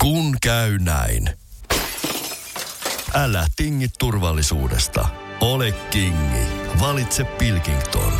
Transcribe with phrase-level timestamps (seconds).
[0.00, 1.30] Kun käy näin.
[3.14, 5.08] Älä tingi turvallisuudesta.
[5.40, 6.46] Ole kingi.
[6.80, 8.12] Valitse Pilkington.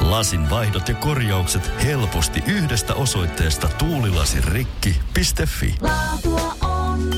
[0.00, 5.74] Lasin vaihdot ja korjaukset helposti yhdestä osoitteesta tuulilasirikki.fi.
[5.80, 7.10] Laatua on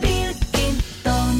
[0.00, 1.34] Pilkington.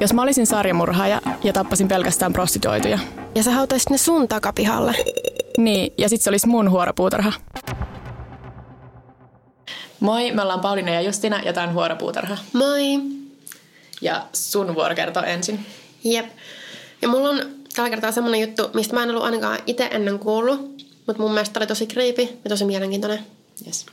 [0.00, 2.98] Jos mä olisin sarjamurhaaja ja tappasin pelkästään prostituoituja.
[3.34, 4.94] Ja sä hautaisit ne sun takapihalle.
[5.58, 7.32] Niin, ja sit se olisi mun huoropuutarha.
[10.02, 12.38] Moi, me ollaan Pauliina ja Justina ja tää on Huoropuutarha.
[12.52, 12.82] Moi.
[14.00, 15.66] Ja sun vuoro kertoo ensin.
[16.04, 16.26] Jep.
[17.02, 17.42] Ja mulla on
[17.74, 20.60] tällä kertaa semmonen juttu, mistä mä en ollut ainakaan itse ennen kuullut.
[21.06, 23.26] Mutta mun mielestä oli tosi creepy ja tosi mielenkiintoinen.
[23.66, 23.86] Yes.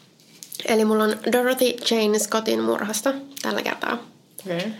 [0.65, 3.97] Eli mulla on Dorothy Jane Scottin murhasta tällä kertaa.
[4.45, 4.57] Okei.
[4.57, 4.71] Okay.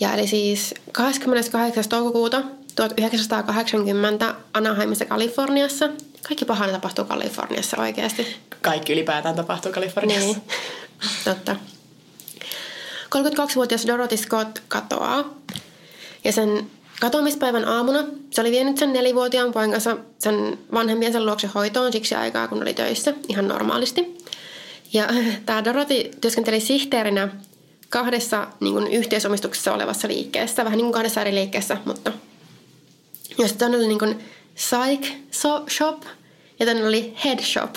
[0.00, 1.84] Ja eli siis 28.
[1.88, 2.42] toukokuuta
[2.78, 5.88] 1980 Anaheimissa Kaliforniassa.
[6.28, 8.36] Kaikki pahaa tapahtuu Kaliforniassa oikeasti.
[8.62, 10.26] Kaikki ylipäätään tapahtuu Kaliforniassa.
[10.26, 10.42] Niin,
[11.24, 11.56] totta.
[13.16, 15.34] 32-vuotias Dorothy Scott katoaa.
[16.24, 22.14] Ja sen katoamispäivän aamuna se oli vienyt sen nelivuotiaan poikansa sen vanhempiensa luokse hoitoon siksi
[22.14, 24.18] aikaa, kun oli töissä ihan normaalisti.
[24.92, 25.08] Ja
[25.46, 27.28] tämä Dorothy työskenteli sihteerinä
[27.88, 32.12] kahdessa niin kuin, yhteisomistuksessa olevassa liikkeessä, vähän niin kuin kahdessa eri liikkeessä, mutta
[33.38, 34.18] jos tämä oli niin kuin
[34.54, 35.12] Psych
[35.70, 36.02] Shop
[36.60, 37.74] ja tämä oli Head Shop.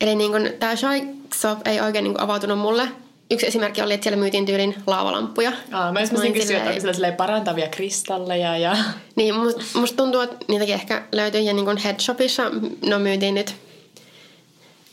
[0.00, 2.88] Eli niin kuin, tämä Psych Shop ei oikein niin kuin, avautunut mulle.
[3.30, 5.52] Yksi esimerkki oli, että siellä myytiin tyylin laavalamppuja.
[5.72, 8.76] Aa, mä olin kysyä, että silleen- onko siellä parantavia kristalleja ja...
[9.16, 12.42] Niin, musta must tuntuu, että niitäkin ehkä löytyy ja niin kuin Head Shopissa
[12.86, 13.54] no myytiin nyt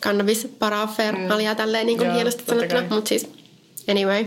[0.01, 1.57] cannabisparafernalia mm.
[1.57, 2.83] tälleen niin kuin Joo, hienosti sanottuna.
[2.89, 3.29] Mutta siis
[3.87, 4.25] anyway,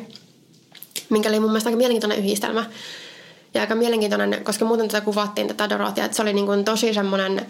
[1.10, 2.64] minkä oli mun mielestä aika mielenkiintoinen yhdistelmä.
[3.56, 6.94] Ja aika mielenkiintoinen, koska muuten tätä kuvattiin tätä Dorotia, että se oli niin kuin tosi
[6.94, 7.46] semmoinen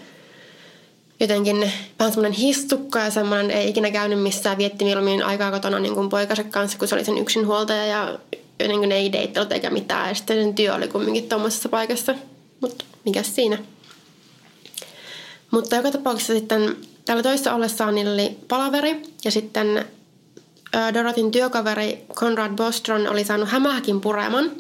[1.21, 5.95] jotenkin vähän semmoinen histukka ja semmoinen ei ikinä käynyt missään, vietti mieluummin aikaa kotona niin
[5.95, 8.19] kuin poikansa kanssa, kun se oli sen yksinhuoltaja ja
[8.61, 10.09] jotenkin ei deittailut eikä mitään.
[10.09, 12.15] Ja sitten sen työ oli kumminkin tuommoisessa paikassa.
[12.61, 13.59] Mutta mikä siinä?
[15.51, 19.85] Mutta joka tapauksessa sitten täällä töissä ollessaan niillä oli palaveri ja sitten
[20.95, 24.51] Dorotin työkaveri Conrad Bostron oli saanut hämähäkin pureman,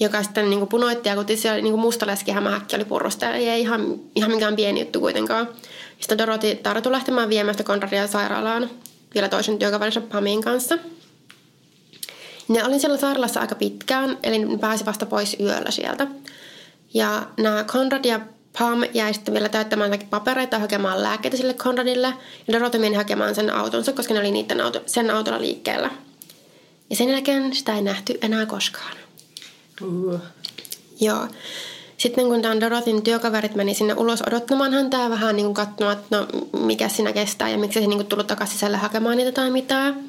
[0.00, 3.30] joka sitten niin kuin punoitti ja kun siellä niin kuin mustaleski hämähäkki oli purrusta.
[3.34, 5.48] Eli ei ihan, ihan mikään pieni juttu kuitenkaan.
[6.00, 8.70] Sitten Dorothy tartui lähtemään viemään sitä Conradia sairaalaan
[9.14, 10.78] vielä toisen työkaverinsa Pamin kanssa.
[12.48, 16.06] Ne oli siellä sairaalassa aika pitkään, eli ne pääsi vasta pois yöllä sieltä.
[16.94, 18.20] Ja nämä Conrad ja
[18.58, 22.14] Pam jäi sitten vielä täyttämään papereita ja hakemaan lääkkeitä sille Conradille.
[22.48, 25.90] Ja Dorothy meni hakemaan sen autonsa, koska ne oli niiden auto, sen autolla liikkeellä.
[26.90, 28.96] Ja sen jälkeen sitä ei nähty enää koskaan.
[29.82, 30.20] Uh.
[31.00, 31.28] Joo.
[31.98, 36.16] Sitten kun tämän Dorotin työkaverit meni sinne ulos odottamaan häntä ja vähän niin katsomaan, että
[36.16, 36.26] no
[36.60, 40.04] mikä siinä kestää ja miksi se niin tullut takaisin sisälle hakemaan niitä tai mitään.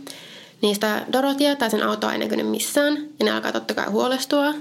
[0.61, 4.53] Niin sitä Dorotia tai sen autoa ei näkynyt missään ja ne alkaa totta kai huolestua.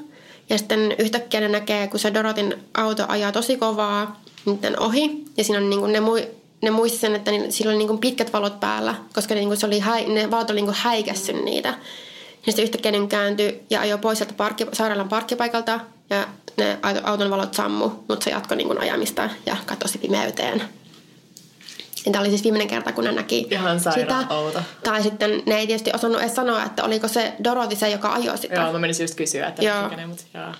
[0.50, 5.24] Ja sitten yhtäkkiä ne näkee, kun se Dorotin auto ajaa tosi kovaa niiden ohi.
[5.36, 6.28] Ja siinä on niin kuin ne, mui,
[6.62, 9.48] ne muisti sen, että ni- sillä oli niin kuin pitkät valot päällä, koska ne, niin
[9.48, 11.74] kuin se oli ne valot oli niin kuin häikässyt niitä.
[12.46, 17.00] Ja sitten yhtäkkiä ne kääntyi ja ajoi pois sieltä parkki, sairaalan parkkipaikalta ja ne auto-
[17.04, 20.62] auton valot sammu, mutta se jatkoi niin ajamista ja katosi pimeyteen.
[22.06, 24.24] Ja tämä oli siis viimeinen kerta, kun ne näki Ihan sitä.
[24.30, 24.60] outo.
[24.84, 28.38] Tai sitten ne ei tietysti osannut edes sanoa, että oliko se Dorothy se, joka ajoi
[28.38, 28.54] sitä.
[28.54, 29.82] Joo, mä menisin just kysyä, että Joo.
[29.82, 30.52] mikä ne, mutta joo.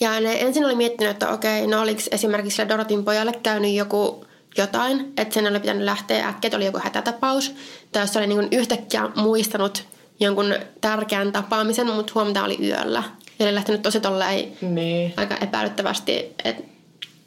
[0.00, 4.26] Ja ne ensin oli miettinyt, että okei, no oliko esimerkiksi sille Dorotin pojalle käynyt joku
[4.56, 7.54] jotain, että sen oli pitänyt lähteä äkkiä, että oli joku hätätapaus.
[7.92, 9.84] Tai jos se oli niin yhtäkkiä muistanut
[10.20, 13.02] jonkun tärkeän tapaamisen, mutta huomenta oli yöllä.
[13.38, 15.14] Ja oli lähtenyt tosi tolleen Niin.
[15.16, 16.62] aika epäilyttävästi, että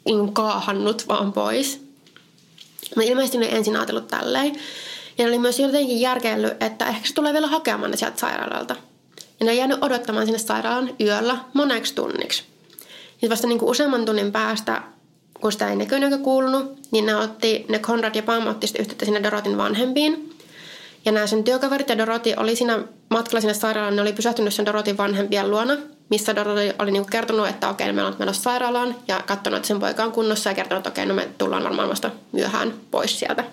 [0.04, 1.80] niin kaahannut vaan pois.
[2.96, 4.54] Mutta ilmeisesti ne ei ensin ajatellut tälleen.
[5.18, 8.76] Ja ne oli myös jotenkin järkeillyt, että ehkä se tulee vielä hakemaan ne sieltä sairaalalta.
[9.40, 12.42] Ja ne ei jäänyt odottamaan sinne sairaalan yöllä moneksi tunniksi.
[13.10, 14.82] Sitten vasta niin kuin useamman tunnin päästä,
[15.40, 19.04] kun sitä ei näkynyt eikä kuulunut, niin ne, otti, ne Conrad ja Pam otti yhteyttä
[19.04, 20.34] sinne Dorotin vanhempiin.
[21.04, 24.66] Ja nämä sen työkaverit ja Doroti oli siinä matkalla sinne sairaalaan, ne oli pysähtynyt sen
[24.66, 25.76] Dorotin vanhempien luona,
[26.10, 29.80] missä Doroti oli niinku kertonut, että okei, me ollaan menossa sairaalaan ja katsonut, että sen
[29.80, 33.44] poika on kunnossa ja kertonut, että okei, no me tullaan varmaan vasta myöhään pois sieltä.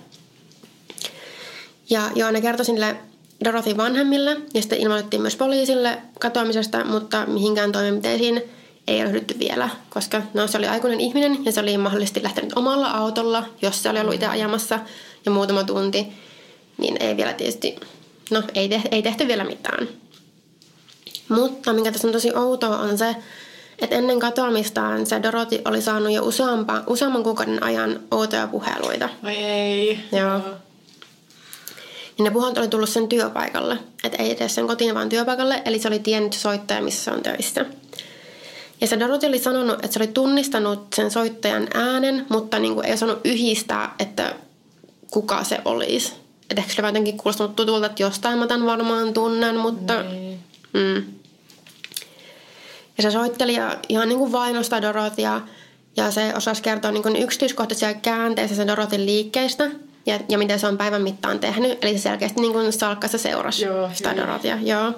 [1.89, 2.97] Ja joo, ne kertoi sille
[3.45, 8.41] Dorothin vanhemmille ja sitten ilmoitettiin myös poliisille katoamisesta, mutta mihinkään toimenpiteisiin
[8.87, 12.87] ei ryhdytty vielä, koska no, se oli aikuinen ihminen ja se oli mahdollisesti lähtenyt omalla
[12.87, 14.79] autolla, jos se oli ollut itse ajamassa
[15.25, 16.07] ja muutama tunti,
[16.77, 17.75] niin ei vielä tietysti,
[18.31, 19.87] no ei, te, ei tehty vielä mitään.
[21.29, 23.15] Mutta mikä tässä on tosi outoa on se,
[23.79, 29.09] että ennen katoamistaan se Dorothy oli saanut jo useampa, useamman kuukauden ajan outoja puheluita.
[29.23, 29.99] Vai ei.
[30.11, 30.41] Joo.
[32.17, 33.77] niin ne puhelut oli tullut sen työpaikalle.
[34.03, 35.61] Että ei edes sen kotiin, vaan työpaikalle.
[35.65, 37.65] Eli se oli tiennyt soittaja, missä se on töissä.
[38.81, 42.85] Ja se Dorothy oli sanonut, että se oli tunnistanut sen soittajan äänen, mutta niin kuin
[42.85, 44.35] ei osannut yhdistää, että
[45.11, 46.26] kuka se olisi.
[46.49, 50.03] Että ehkä se jotenkin kuulostanut tutulta, että jostain mä tämän varmaan tunnen, mutta...
[50.03, 50.39] Niin.
[50.73, 51.03] Mm.
[52.97, 55.41] Ja se soitteli ja ihan niin kuin vainostaa Dorotia
[55.97, 59.69] ja se osasi kertoa niin kuin yksityiskohtaisia käänteitä sen Dorotin liikkeistä
[60.05, 61.77] ja, ja mitä se on päivän mittaan tehnyt.
[61.83, 64.17] Eli se selkeästi niin kuin salkkassa seurasi Joo, sitä joo.
[64.17, 64.57] Dorotia.
[64.61, 64.93] Joo.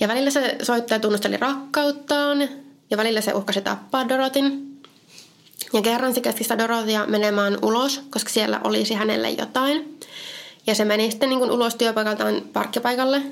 [0.00, 2.48] Ja välillä se soittaja tunnusteli rakkauttaan
[2.90, 4.80] ja välillä se uhkasi tappaa Dorotin.
[5.72, 9.98] Ja kerran se käski sitä Dorotia menemään ulos, koska siellä olisi hänelle jotain.
[10.66, 13.22] Ja se meni sitten niin kuin ulos työpaikaltaan parkkipaikalle.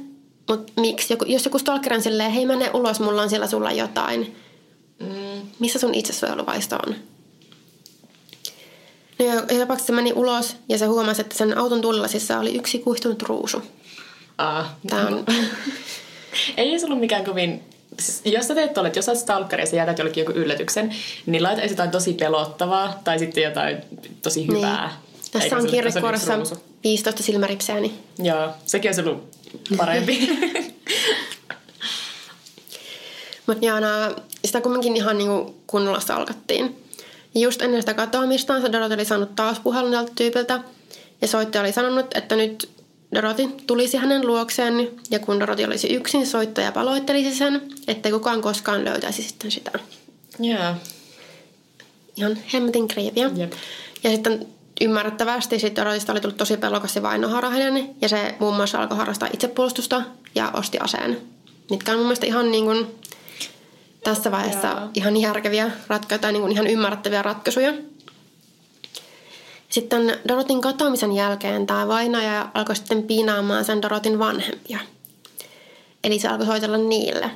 [0.49, 1.13] Mutta miksi?
[1.13, 4.37] Joku, jos joku stalker on silleen, hei mene ulos, mulla on siellä sulla jotain.
[5.01, 5.43] Mm.
[5.59, 6.95] Missä sun itsesuojeluvaisto on?
[9.19, 12.79] No ja tapauksessa se meni ulos ja se huomasi, että sen auton tullasissa oli yksi
[12.79, 13.63] kuihtunut ruusu.
[14.39, 14.79] Aa.
[14.87, 15.25] Tämä on...
[16.57, 17.63] Ei se ollut mikään kovin...
[18.01, 20.39] Siis, jos sä teet tuolle, että jos sä oot stalkeri ja sä jätät jollekin joku
[20.39, 20.95] yllätyksen,
[21.27, 23.79] niin laita jotain tosi pelottavaa tai sitten jotain
[24.23, 24.87] tosi hyvää.
[24.87, 25.31] Niin.
[25.33, 27.19] Tässä Eikä on se- se kirjekuoressa yksi ruusu.
[27.19, 29.29] 15 silmäripseä, niin Joo, sekin olisi ollut
[29.77, 30.39] parempi.
[33.47, 34.11] Mutta joo, nää,
[34.45, 36.85] sitä kumminkin ihan niinku kunnolla salkattiin.
[37.35, 40.61] Ja just ennen sitä katoamistaan se Dorothy oli saanut taas puhelun tältä tyypiltä.
[41.21, 42.69] Ja soittaja oli sanonut, että nyt
[43.15, 44.91] Dorothy tulisi hänen luokseen.
[45.11, 49.71] Ja kun Dorothy olisi yksin, soittaja paloittelisi sen, ettei kukaan koskaan löytäisi sitten sitä.
[50.39, 50.75] Joo.
[52.17, 53.31] Ihan hemmetin kriiviä.
[53.37, 53.53] Jep.
[54.05, 54.47] Ja sitten
[54.81, 57.95] ymmärrettävästi sitten Dorothysta oli tullut tosi pelokas ja vainoharhainen.
[58.01, 60.03] Ja se muun muassa alkoi harrastaa itsepuolustusta
[60.35, 61.21] ja osti aseen.
[61.71, 62.87] Mitkä on mun mielestä ihan niin kuin
[64.05, 64.89] tässä vaiheessa Joo.
[64.95, 67.73] ihan järkeviä ratkaisuja tai niin kuin ihan ymmärrettäviä ratkaisuja.
[69.69, 74.79] Sitten Dorotin katoamisen jälkeen tämä vainaja alkoi sitten piinaamaan sen Dorotin vanhempia.
[76.05, 77.31] Eli se alkoi soitella niille.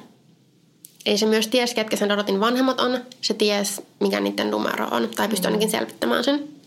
[1.06, 2.99] Eli se myös tiesi, ketkä sen Dorotin vanhemmat on.
[3.20, 5.08] Se ties, mikä niiden numero on.
[5.17, 6.57] Tai pystyi ainakin selvittämään sen.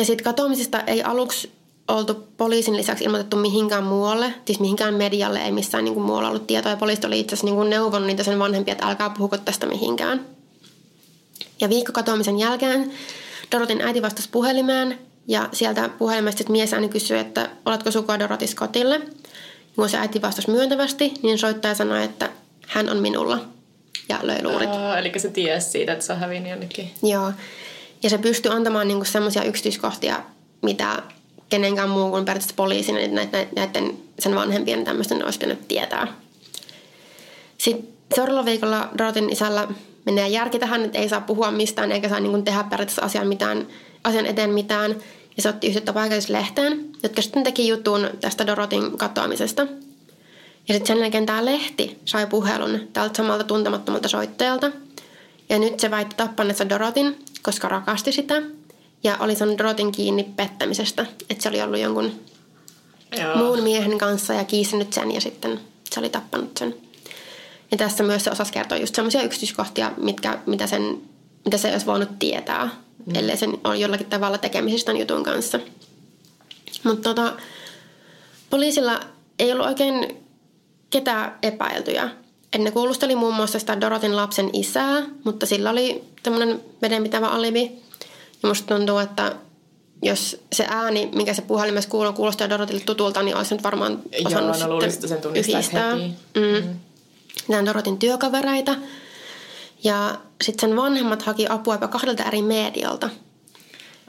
[0.00, 1.52] Ja sitten katoamisesta ei aluksi
[1.88, 6.46] oltu poliisin lisäksi ilmoitettu mihinkään muualle, siis mihinkään medialle, ei missään niin kuin muualla ollut
[6.46, 6.72] tietoa.
[6.72, 9.66] Ja poliisit oli itse asiassa niin kuin neuvonut niitä sen vanhempia, että älkää puhuko tästä
[9.66, 10.26] mihinkään.
[11.60, 12.92] Ja viikko katoamisen jälkeen
[13.52, 14.98] Dorotin äiti vastasi puhelimeen
[15.28, 19.00] ja sieltä puhelimesta sitten miesääni kysyi, että oletko sukua Dorotis kotille.
[19.76, 22.30] Kun se äiti vastasi myöntävästi, niin soittaja sanoi, että
[22.66, 23.38] hän on minulla
[24.08, 24.70] ja löi luurit.
[24.70, 26.90] Aa, eli se tiesi siitä, että se on hävinnyt jonnekin.
[27.02, 27.32] Joo.
[28.02, 30.22] Ja se pystyi antamaan niinku semmoisia yksityiskohtia,
[30.62, 31.02] mitä
[31.48, 36.06] kenenkään muu kuin periaatteessa poliisin ja näiden, näiden sen vanhempien tämmöisten olisi pitänyt tietää.
[37.58, 39.68] Sitten seuraavalla viikolla Dorotin isällä
[40.04, 43.66] menee järki tähän, että ei saa puhua mistään eikä saa niinku tehdä periaatteessa asian, mitään,
[44.04, 44.96] asian eteen mitään.
[45.36, 49.62] Ja se otti yhteyttä paikallislehteen, jotka sitten teki jutun tästä Dorotin katoamisesta.
[50.68, 54.70] Ja sitten sen jälkeen tämä lehti sai puhelun tältä samalta tuntemattomalta soittajalta.
[55.48, 58.42] Ja nyt se väitti tappaneensa Dorotin, koska rakasti sitä.
[59.04, 61.06] Ja oli saanut Dorotin kiinni pettämisestä.
[61.30, 62.12] Että se oli ollut jonkun
[63.20, 63.36] Joo.
[63.36, 65.60] muun miehen kanssa ja kiistänyt sen ja sitten
[65.90, 66.74] se oli tappanut sen.
[67.70, 71.02] Ja tässä myös se osasi kertoa just semmoisia yksityiskohtia, mitkä, mitä, sen,
[71.44, 72.64] mitä se ei olisi voinut tietää,
[73.06, 73.14] mm.
[73.14, 75.60] ellei sen on jollakin tavalla tekemisistä tämän jutun kanssa.
[76.84, 77.32] Mutta tota,
[78.50, 79.00] poliisilla
[79.38, 80.16] ei ollut oikein
[80.90, 82.10] ketään epäiltyjä.
[82.52, 87.72] Et ne kuulusteli muun muassa sitä Dorotin lapsen isää, mutta sillä oli tämmöinen vedenpitävä alibi.
[88.42, 89.36] Ja musta tuntuu, että
[90.02, 94.22] jos se ääni, mikä se puhelimessa kuuluu, kuulostaa Dorotille tutulta, niin olisi nyt varmaan Joo,
[94.26, 96.14] osannut no luulisin, että sen tunnistaisi heti.
[96.34, 96.42] Mm.
[96.42, 96.76] Mm.
[97.48, 98.76] Nämä on Dorotin työkavereita.
[99.84, 103.10] Ja sitten sen vanhemmat haki apua jopa kahdelta eri medialta.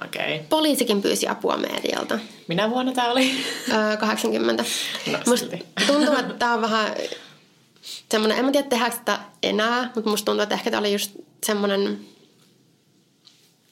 [0.06, 0.36] Okei.
[0.36, 0.48] Okay.
[0.50, 2.20] Poliisikin pyysi apua medialta.
[2.48, 3.32] Minä vuonna tämä oli?
[3.72, 4.66] Öö, 80.
[5.12, 5.66] No, musta silti.
[5.88, 6.96] tuntuu, että tämä on vähän
[8.12, 11.12] semmoinen, en mä tiedä tehdäänkö sitä enää, mutta musta tuntuu, että ehkä tämä oli just
[11.46, 12.00] semmoinen,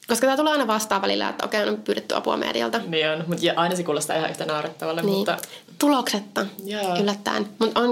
[0.08, 2.82] koska tämä tulee aina vastaan välillä, että okei, on pyydetty apua medialta.
[2.88, 5.18] niin on, mutta aina se kuulostaa ihan yhtä naurettavalle, Niin.
[5.18, 5.38] mutta
[5.80, 6.96] Tuloksetta Joo.
[7.02, 7.48] yllättäen.
[7.60, 7.90] Mutta on,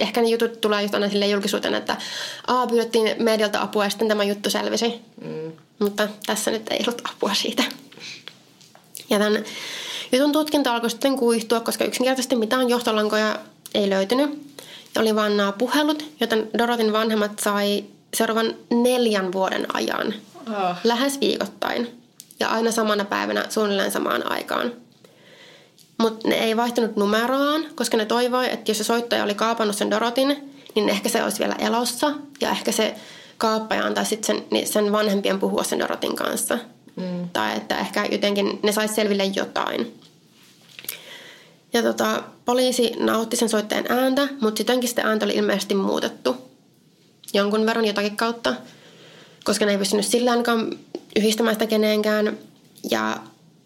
[0.00, 1.96] ehkä ne jutut tulee just aina sille julkisuuteen, että
[2.46, 4.94] Aa, pyydettiin medialta apua ja sitten tämä juttu selvisi.
[5.24, 7.62] mm, Mutta tässä nyt ei ollut apua siitä.
[9.10, 9.44] Ja tämän
[10.12, 13.38] jutun tutkinta alkoi sitten kuihtua, koska yksinkertaisesti mitään johtolankoja
[13.74, 14.49] ei löytynyt.
[14.98, 20.14] Oli vain nämä puhelut, joten Dorotin vanhemmat sai seuraavan neljän vuoden ajan.
[20.48, 22.00] oh, Lähes viikoittain.
[22.40, 24.72] Ja aina samana päivänä suunnilleen samaan aikaan.
[25.98, 29.90] Mutta ne ei vaihtanut numeroaan, koska ne toivoi, että jos se soittaja oli kaapannut sen
[29.90, 32.12] Dorotin, niin ehkä se olisi vielä elossa.
[32.40, 32.94] Ja ehkä se
[33.38, 36.58] kaappaja antaa sitten sen, niin sen vanhempien puhua sen Dorotin kanssa.
[36.96, 37.28] Mm.
[37.32, 40.00] Tai että ehkä jotenkin ne saisi selville jotain.
[41.72, 46.36] Ja tota, poliisi nautti sen soittajan ääntä, mutta sittenkin sitä ääntä oli ilmeisesti muutettu
[47.34, 48.54] jonkun verran jotakin kautta,
[49.44, 50.78] koska ne ei pystynyt sillä ainakaan
[51.16, 52.38] yhdistämään sitä kenenkään.
[52.90, 53.16] Ja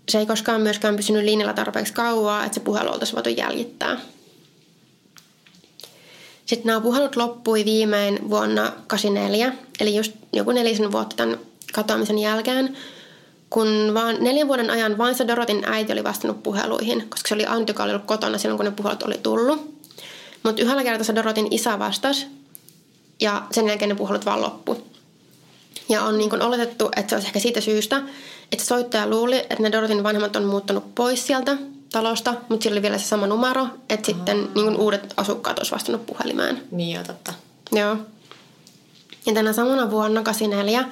[0.08, 4.00] se ei koskaan myöskään pysynyt linjalla tarpeeksi kauaa, että se puhelu oltaisiin voitu jäljittää.
[6.46, 11.38] Sitten nämä puhelut loppui viimein vuonna 84, eli just joku nelisen vuotta tämän
[11.72, 12.76] katoamisen jälkeen,
[13.54, 17.46] kun vaan neljän vuoden ajan vain se Dorotin äiti oli vastannut puheluihin, koska se oli
[17.46, 19.80] ainut, joka oli ollut kotona silloin, kun ne puhelut oli tullut.
[20.42, 22.26] Mutta yhdellä kertaa se Dorotin isä vastasi,
[23.20, 24.84] ja sen jälkeen ne puhelut vaan loppu.
[25.88, 28.02] Ja on niin oletettu, että se olisi ehkä siitä syystä,
[28.52, 31.56] että soittaja luuli, että ne Dorotin vanhemmat on muuttanut pois sieltä
[31.92, 36.06] talosta, mutta sillä oli vielä se sama numero, että sitten niin uudet asukkaat olisi vastannut
[36.06, 36.62] puhelimeen.
[36.70, 37.32] Niin joo, totta.
[37.72, 37.96] Joo.
[39.26, 40.84] Ja tänä samana vuonna 84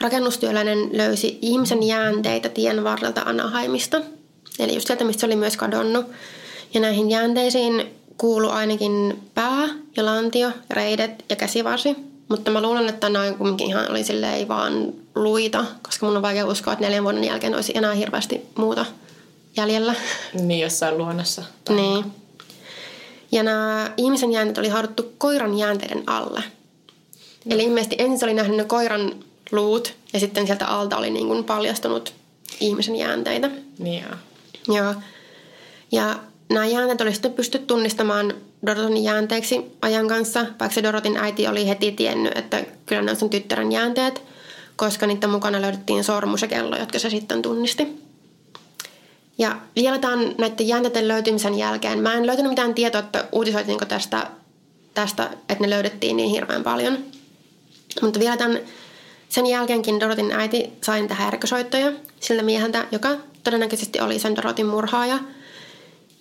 [0.00, 4.00] rakennustyöläinen löysi ihmisen jäänteitä tien varrelta Anaheimista.
[4.58, 6.06] Eli just sieltä, mistä se oli myös kadonnut.
[6.74, 7.86] Ja näihin jäänteisiin
[8.18, 11.96] kuulu ainakin pää ja lantio, reidet ja käsivarsi.
[12.28, 16.46] Mutta mä luulen, että nämä kumminkin ihan oli silleen vaan luita, koska mun on vaikea
[16.46, 18.86] uskoa, että neljän vuoden jälkeen olisi enää hirveästi muuta
[19.56, 19.94] jäljellä.
[20.34, 21.42] Niin jossain luonnossa.
[21.64, 22.04] Tai- Niin.
[23.32, 26.42] Ja nämä ihmisen jäänteet oli hauduttu koiran jäänteiden alle.
[27.50, 29.12] Eli ilmeisesti ensin se oli nähnyt ne koiran
[29.52, 32.14] luut ja sitten sieltä alta oli niin kuin paljastunut
[32.60, 33.50] ihmisen jäänteitä.
[33.78, 34.16] Joo.
[34.76, 34.94] Joo.
[35.92, 38.34] Ja nämä jäänteet oli sitten pystytty tunnistamaan
[38.66, 43.16] Dorotin jäänteeksi ajan kanssa, vaikka se Dorotin äiti oli heti tiennyt, että kyllä ne on
[43.16, 44.22] sen tyttären jäänteet,
[44.76, 48.00] koska niiden mukana löydettiin sormus ja kello, jotka se sitten tunnisti.
[49.38, 54.26] Ja vielä tämän näiden jäänteiden löytymisen jälkeen, mä en löytänyt mitään tietoa, että uutisoitiinko tästä,
[54.94, 56.98] tästä, että ne löydettiin niin hirveän paljon.
[58.02, 58.60] Mutta vielä tämän,
[59.30, 63.08] sen jälkeenkin Dorotin äiti sai niitä häirikkösoittoja siltä mieheltä, joka
[63.44, 65.18] todennäköisesti oli sen Dorotin murhaaja.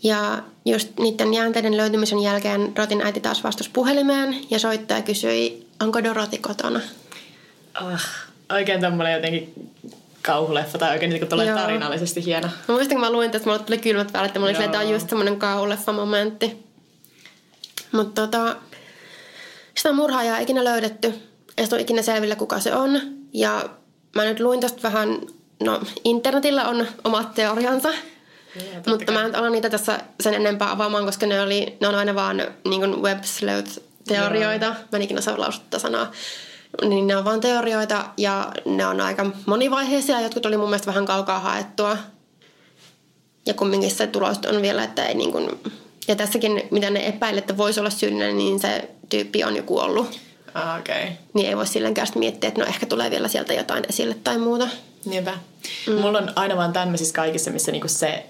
[0.04, 6.04] Ja just niiden jäänteiden löytymisen jälkeen Dorotin äiti taas vastasi puhelimeen ja soittaja kysyi, onko
[6.04, 6.80] Doroti kotona.
[7.74, 8.06] Ah,
[8.50, 9.72] oikein tommonen jotenkin
[10.22, 12.48] kauhuleffa tai oikein niin tulee tarinallisesti hieno.
[12.68, 15.10] Mä muistan, kun mä luin tästä, mulle tuli kylmät välit, että mulla oli tämä just
[15.10, 16.66] semmoinen kauhuleffa momentti.
[17.92, 18.56] Mutta tota,
[19.78, 21.29] sitä murhaajaa ei ikinä löydetty.
[21.60, 23.02] Ei sitä ole ikinä selvillä, kuka se on.
[23.34, 23.70] Ja
[24.16, 25.22] mä nyt luin tästä vähän,
[25.64, 27.90] no internetillä on omat teoriansa.
[28.54, 31.96] totta mutta mä en ala niitä tässä sen enempää avaamaan, koska ne, oli, ne on
[31.96, 32.38] aina vaan
[32.70, 33.20] niin web
[34.08, 34.66] teorioita.
[34.66, 36.12] Mä en ikinä saa lausua tätä sanaa.
[36.86, 40.22] Niin ne on vaan teorioita ja ne on aika monivaiheisia.
[40.22, 41.98] Jotkut oli mun mielestä vähän kaukaa haettua.
[43.46, 45.60] Ja kumminkin se tulos on vielä, että ei niin kuin...
[46.08, 50.29] Ja tässäkin, mitä ne epäilee, että voisi olla syyllinen, niin se tyyppi on jo kuollut.
[50.54, 50.80] Ah.
[50.80, 51.04] Okay.
[51.34, 54.38] Niin ei voi sillenkään sitten miettiä, että no ehkä tulee vielä sieltä jotain esille tai
[54.38, 54.68] muuta.
[55.06, 55.34] Niinpä.
[55.88, 55.94] Mm.
[55.94, 58.26] Mulla on aina vaan tämmöisissä kaikissa, missä niinku se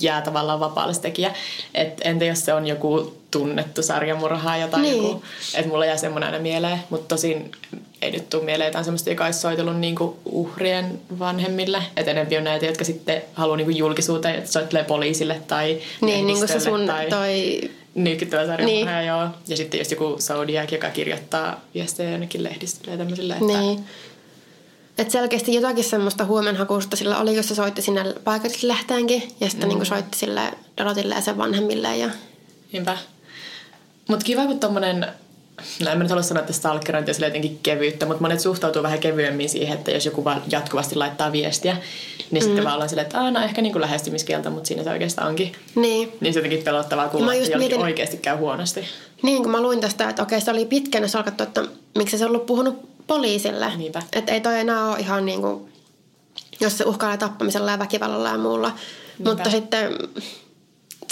[0.00, 1.34] jää tavallaan vapaalle tekijä.
[1.74, 4.96] Et entä jos se on joku tunnettu sarjamurhaaja tai Niin.
[5.02, 5.22] joku.
[5.54, 6.78] Että mulla jää semmoinen aina mieleen.
[6.90, 7.52] Mutta tosin
[8.02, 11.82] ei nyt tule mieleen jotain semmoista, joka olisi soitellut niinku uhrien vanhemmille.
[11.96, 16.38] Että enemmän on näitä, jotka sitten haluaa niinku julkisuuteen, että soittelee poliisille tai Niin, niin
[16.38, 17.06] kuin se sun tai...
[17.06, 17.60] toi...
[17.94, 19.08] Nykyttävä sarjamurhaaja, Niin.
[19.08, 19.28] joo.
[19.48, 23.32] Ja sitten just joku Zodiac, joka kirjoittaa viestejä jonnekin lehdistölle ja tämmöisille.
[23.32, 23.60] Että...
[23.60, 23.84] Niin.
[24.98, 29.74] Et selkeästi jotakin semmoista huomenhakusta sillä oli, jos se soitti sinne paikallislehteenkin ja sitten mm.
[29.74, 30.40] niin soitti sille
[30.78, 31.96] Dorotille ja sen vanhemmille.
[31.96, 32.10] Ja...
[32.72, 32.98] Niinpä.
[34.08, 35.06] Mutta kiva, kun tommonen,
[35.80, 38.98] no en mä nyt halua sanoa, että stalkerointi on jotenkin kevyyttä, mutta monet suhtautuu vähän
[38.98, 41.76] kevyemmin siihen, että jos joku vaan jatkuvasti laittaa viestiä,
[42.30, 42.46] niin mm.
[42.46, 45.28] sitten vaan ollaan silleen, että aah, no ehkä niin kuin lähestymiskieltä, mutta siinä se oikeastaan
[45.28, 45.52] onkin.
[45.74, 46.12] Niin.
[46.20, 48.84] Niin se jotenkin pelottavaa kuulla, Mä että jollekin mietin- oikeasti käy huonosti.
[49.22, 52.24] Niin, kun mä luin tästä, että okei, se oli pitkänä, jos alkaa että miksi se
[52.24, 53.76] on ollut puhunut poliisille.
[53.76, 54.02] Niinpä.
[54.12, 55.72] Että ei toi enää ole ihan niin kuin,
[56.60, 58.68] jos se uhkailee tappamisella ja väkivallalla ja muulla.
[58.68, 59.30] Niinpä.
[59.30, 59.98] Mutta sitten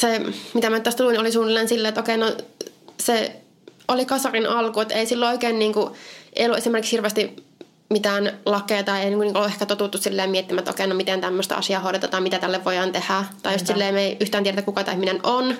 [0.00, 0.20] se,
[0.54, 2.37] mitä mä tästä luin, oli suunnilleen silleen, että okei, no
[3.00, 3.41] se
[3.92, 5.94] oli kasarin alku, että ei silloin oikein niin kuin,
[6.37, 7.37] ei ollut esimerkiksi hirveästi
[7.90, 11.20] mitään lakeja tai ei niin kuin, ole ehkä totuttu silleen miettimään, että okei, no miten
[11.20, 13.25] tämmöistä asiaa hoidetaan tai mitä tälle voidaan tehdä.
[13.42, 15.54] Tai just silleen me ei yhtään tiedetä, kuka tämä ihminen on.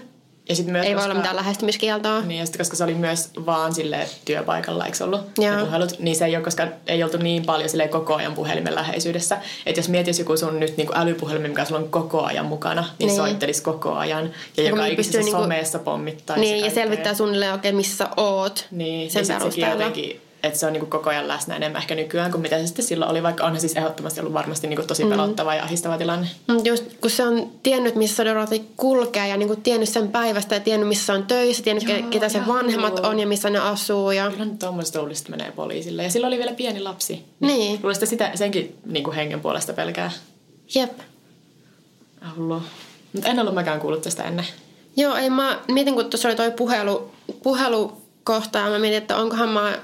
[0.49, 2.21] Ja sit myös, Ei voi koska- olla mitään lähestymiskieltoa.
[2.21, 5.57] Niin, ja sitten koska se oli myös vaan sille työpaikalla, eikö ollut Joo.
[5.57, 8.75] ne puhelut, niin se ei ole, koska ei oltu niin paljon sille koko ajan puhelimen
[8.75, 9.39] läheisyydessä.
[9.67, 13.07] Että jos mietis joku sun nyt niin älypuhelin, mikä sulla on koko ajan mukana, niin,
[13.07, 13.17] Niin.
[13.17, 14.31] soittelisi koko ajan.
[14.57, 16.41] Ja Ja joka ikisessä niinku- somessa pommittaisi.
[16.41, 20.59] Niin, ja selvittää suunnilleen oikein, missä sä oot Niin, sen niin sit sekin jotenkin, että
[20.59, 23.23] se on niinku koko ajan läsnä enemmän ehkä nykyään kuin mitä se sitten silloin oli,
[23.23, 26.29] vaikka onhan siis ehdottomasti ollut varmasti niinku tosi pelottava ja ahistava tilanne.
[26.47, 30.61] Mut Just kun se on tiennyt, missä Dorothy kulkee ja niinku tiennyt sen päivästä ja
[30.61, 32.57] tiennyt, missä se on töissä, tiennyt, Joo, ketä sen joo.
[32.57, 34.11] vanhemmat on ja missä ne asuu.
[34.11, 34.31] Ja...
[34.31, 36.03] Kyllä nyt tuommoista luulisi, että menee poliisille.
[36.03, 37.25] Ja silloin oli vielä pieni lapsi.
[37.41, 37.81] Niin.
[37.83, 40.11] Luulisin, että sitä, senkin niinku hengen puolesta pelkää.
[40.75, 40.99] Jep.
[42.37, 42.63] Hullu.
[43.13, 44.47] Mutta en ollut mäkään kuullut tästä ennen.
[44.97, 47.11] Joo, ei mä mietin, kun tuossa oli toi puhelu,
[47.43, 49.79] puhelukohta ja mä mietin, että onkohan mä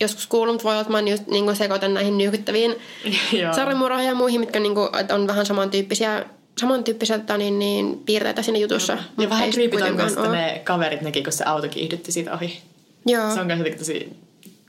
[0.00, 2.74] joskus kuullut, mutta voi olla, että mä just, niin sekoitan näihin nykyttäviin
[3.42, 3.54] Joo.
[3.54, 6.24] sarjamurhoihin ja muihin, mitkä niin kuin, että on vähän samantyyppisiä,
[6.60, 8.92] samantyyppisiä tota, niin, niin, piirteitä siinä jutussa.
[8.92, 12.60] Ja mut vähän creepy kuitenkaan myös, ne kaverit näki, kun se auto kiihdytti siitä ohi.
[13.06, 13.34] Joo.
[13.34, 14.16] Se on myös tosi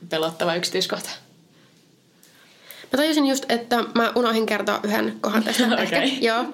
[0.09, 1.09] pelottava yksityiskohta.
[2.93, 6.03] Mä tajusin just, että mä unohdin kertoa yhden kohdan tästä ehkä.
[6.21, 6.45] Joo.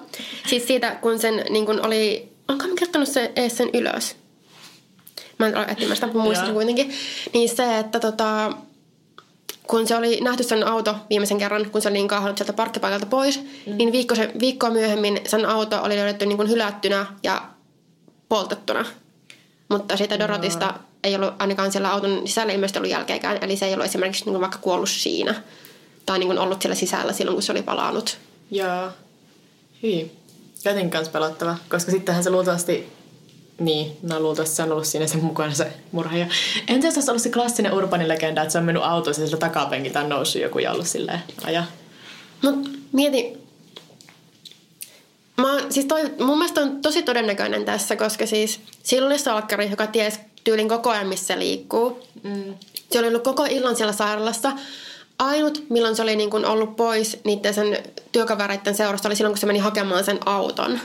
[0.46, 2.28] Siis siitä, kun sen niin kun oli...
[2.48, 4.16] Onko mä kirjoittanut se, ees sen ylös?
[5.40, 6.92] Mä en ole etsimään sitä, mutta muistin kuitenkin.
[7.34, 8.52] Niin se, että tota,
[9.66, 13.06] kun se oli nähty sen auto viimeisen kerran, kun se oli niin kaahannut sieltä parkkipaikalta
[13.06, 13.76] pois, mm.
[13.76, 17.42] niin viikko, se, viikkoa myöhemmin sen auto oli löydetty niin kuin hylättynä ja
[18.28, 18.84] poltettuna.
[19.68, 23.72] Mutta siitä Dorotista ei ollut ainakaan siellä auton sisällä ilmeisesti ollut jälkeäkään, eli se ei
[23.72, 25.42] ollut esimerkiksi niin kuin vaikka kuollut siinä.
[26.06, 28.18] Tai niin kuin ollut siellä sisällä silloin, kun se oli palannut.
[28.50, 28.88] Joo.
[29.82, 30.12] Hyi.
[30.64, 32.99] Jotenkin kans pelottava, koska sittenhän se luultavasti...
[33.60, 36.26] Niin, no luultavasti se on ollut siinä sen mukana se murhaaja.
[36.68, 39.38] Entä jos olisi ollut se klassinen urbanin legenda, että se on mennyt autoon ja sillä
[39.38, 41.64] takapenkiltä on noussut joku ja ollut silleen aja.
[42.42, 43.40] Mut mieti,
[45.40, 49.86] Mä, siis toi, mun mielestä on tosi todennäköinen tässä, koska siis sillä oli salkkari, joka
[49.86, 52.02] ties tyylin koko ajan, missä liikkuu.
[52.22, 52.54] Mm.
[52.90, 54.52] Se oli ollut koko illan siellä sairaalassa.
[55.18, 57.78] Ainut, milloin se oli niin kun ollut pois niiden sen
[58.12, 60.80] työkavereiden seurasta, oli silloin, kun se meni hakemaan sen auton.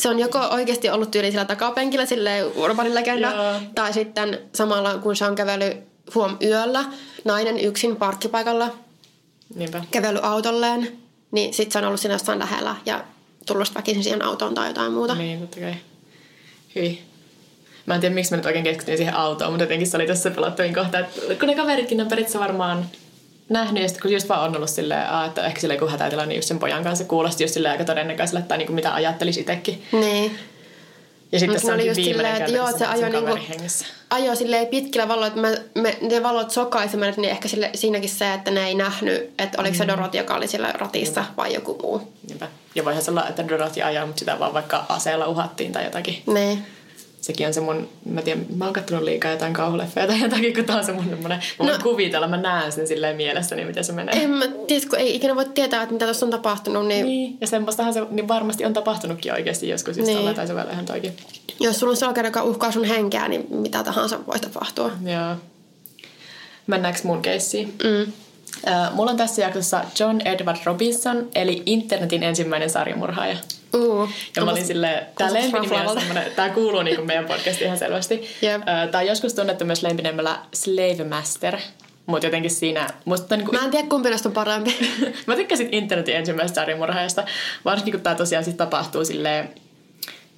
[0.00, 2.30] Se on joko oikeasti ollut tyyli siellä takapenkillä, sille
[2.92, 3.60] legenda, Joo.
[3.74, 5.76] tai sitten samalla, kun se on kävellyt
[6.14, 6.84] huom yöllä,
[7.24, 8.74] nainen yksin parkkipaikalla,
[9.54, 9.84] Niinpä.
[9.90, 10.98] kävellyt autolleen,
[11.30, 13.04] niin sitten se on ollut siinä jossain lähellä ja
[13.46, 15.14] tullut väkisin siihen autoon tai jotain muuta.
[15.14, 15.74] Niin, totta kai.
[16.74, 17.02] Hyi.
[17.86, 20.30] Mä en tiedä, miksi mä nyt oikein keskityin siihen autoon, mutta jotenkin se oli tässä
[20.30, 20.98] pelottavin kohta.
[20.98, 22.86] Että kun ne kaveritkin on periaatteessa varmaan
[23.50, 26.38] nähnyt, ja sitten kun just vaan on ollut silleen, että ehkä silleen kun hätätilanne niin
[26.38, 29.82] just sen pojan kanssa kuulosti just silleen aika todennäköiselle, tai niinku mitä ajattelisi itsekin.
[29.92, 30.38] Niin.
[31.32, 33.38] Ja sitten Mut se onkin just viimeinen silleen, että joo, se ajoi niinku,
[34.10, 38.10] ajoi silleen pitkillä valoilla, että me, me, ne valot sokaisi meidät, niin ehkä sille, siinäkin
[38.10, 41.78] se, että ne ei nähnyt, että oliko se Dorothy, joka oli siellä ratissa vai joku
[41.82, 42.12] muu.
[42.28, 42.48] Niinpä.
[42.74, 46.22] Ja voihan se olla, että Dorothy ajaa, mutta sitä vaan vaikka aseella uhattiin tai jotakin.
[46.26, 46.66] Niin.
[47.30, 50.64] Sekin on se mun, mä tiedän, mä oon kattonut liikaa jotain kauhuleffeja tai jotakin, kun
[50.64, 51.78] tää on se mun semmonen, mä No.
[51.82, 54.22] kuvitella, mä näen sen silleen mielessäni, miten se menee.
[54.22, 57.38] En mä tiedä, kun ei ikinä voi tietää, että mitä tuossa on tapahtunut, niin, niin.
[57.40, 60.34] Ja semmoistahan se niin varmasti on tapahtunutkin oikeasti joskus, just Niin.
[60.34, 61.12] tai se vielä ihan toikin.
[61.60, 64.90] jos sulla on salkari, joka uhkaa sun henkeä, niin mitä tahansa voi tapahtua.
[65.04, 65.36] Joo.
[66.66, 67.74] Mennäänkö mun keissiin?
[67.84, 68.12] Mm.
[68.92, 73.36] Mulla on tässä jaksossa John Edward Robinson, eli internetin ensimmäinen sarjamurhaaja.
[73.74, 77.78] Uh, Ja mä olin silleen, tää lempinimi on semmonen, tää kuuluu niinku meidän podcastiin ihan
[77.78, 78.28] selvästi.
[78.44, 81.56] Äh, Tää on joskus tunnettu myös lempinimellä Slave Master,
[82.06, 84.76] mutta jotenkin siinä, musta niinku, Mä en tiedä, kumpi näistä on parempi.
[85.26, 87.24] mä tykkäsin internetin ensimmäisestä sarjamurhaajasta,
[87.64, 89.48] varsinkin kun tää tosiaan siis tapahtuu silleen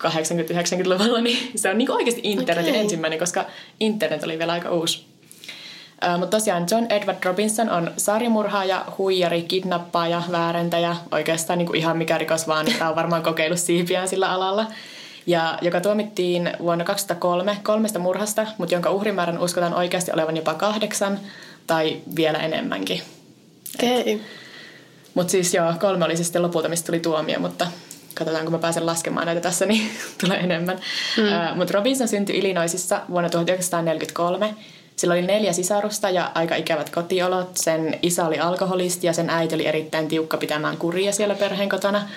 [0.05, 2.83] 80-90-luvulla, niin se on niinku oikeasti internetin Okei.
[2.83, 3.45] ensimmäinen, koska
[3.81, 5.12] internet oli vielä aika uusi.
[6.19, 12.49] Mutta tosiaan John Edward Robinson on sarjamurhaaja, huijari, kidnappaaja, väärentäjä, oikeastaan niinku ihan mikä rikos
[12.49, 14.67] vaan, että on varmaan kokeillut siipiään sillä alalla.
[15.27, 21.21] Ja joka tuomittiin vuonna 2003 kolmesta murhasta, mutta jonka uhrimäärän uskotaan oikeasti olevan jopa kahdeksan
[21.67, 23.03] tai vielä enemmänkin.
[23.75, 24.01] Okei.
[24.01, 24.27] Okay.
[25.15, 27.67] Mutta siis joo, kolme oli se sitten lopulta, mistä tuli tuomio, mutta
[28.15, 30.79] katsotaan, kun mä pääsen laskemaan näitä tässä, niin tulee enemmän.
[31.17, 31.59] Mm.
[31.59, 34.55] Mutta Robinson syntyi Illinoisissa vuonna 1943.
[34.97, 37.57] Sillä oli neljä sisarusta ja aika ikävät kotiolot.
[37.57, 42.09] Sen isä oli alkoholisti ja sen äiti oli erittäin tiukka pitämään kuria siellä perheen kotona.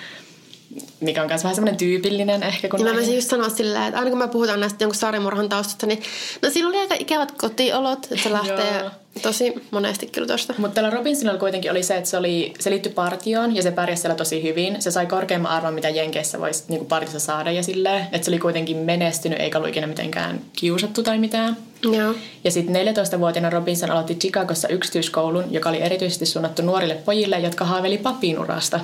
[1.00, 2.68] Mikä on myös vähän semmoinen tyypillinen ehkä.
[2.68, 5.48] Kun Ja mä voisin just sanoa silleen, että aina kun me puhutaan näistä jonkun sarjamurhan
[5.48, 6.02] taustasta, niin
[6.42, 8.90] no siinä oli aika ikävät kotiolot, että se lähtee.
[9.22, 10.54] Tosi monesti kyllä tosta.
[10.58, 14.00] Mutta tällä Robinsonilla kuitenkin oli se, että se, oli, se liittyi partioon ja se pärjäsi
[14.02, 14.82] siellä tosi hyvin.
[14.82, 18.38] Se sai korkeamman arvon, mitä Jenkeissä voisi niinku partiossa saada ja silleen, että se oli
[18.38, 21.56] kuitenkin menestynyt eikä ollut ikinä mitenkään kiusattu tai mitään.
[21.82, 22.14] Joo.
[22.44, 27.98] Ja sitten 14-vuotiaana Robinson aloitti Chicagossa yksityiskoulun, joka oli erityisesti suunnattu nuorille pojille, jotka haaveli
[27.98, 28.80] papinurasta.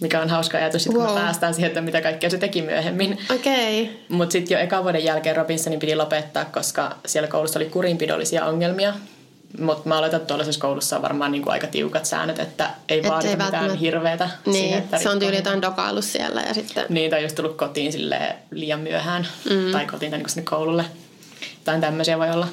[0.00, 1.14] Mikä on hauska ajatus, sit kun Wow.
[1.14, 3.18] me päästään siihen, että mitä kaikkea se teki myöhemmin.
[3.34, 3.82] Okei.
[3.82, 3.94] Okay.
[4.08, 8.94] Mutta sitten jo ekan vuoden jälkeen Robinsonin piti lopettaa, koska siellä koulussa oli kurinpidollisia ongelmia.
[9.60, 13.28] Mutta mä oletan, että tuollaisessa koulussa on varmaan niinku aika tiukat säännöt, että ei vaadita
[13.28, 14.30] ei mitään välttämättä- hirveätä.
[14.44, 16.86] Niin, siihen, että se on tyyli jotain dokaillut siellä ja sitten...
[16.88, 19.28] Niin, tai just tullut kotiin sille liian myöhään.
[19.50, 19.72] Mm.
[19.72, 20.84] Tai kotiin tai niinku sinne koululle.
[21.64, 22.48] Tai tämmöisiä voi olla.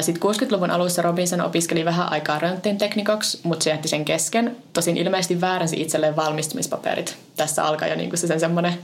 [0.00, 4.56] Sitten 60-luvun alussa Robinson opiskeli vähän aikaa röntgenteknikoksi, mutta se jätti sen kesken.
[4.72, 7.16] Tosin ilmeisesti vääränsi itselleen valmistumispaperit.
[7.36, 8.78] Tässä alkaa jo niinku se sen semmoinen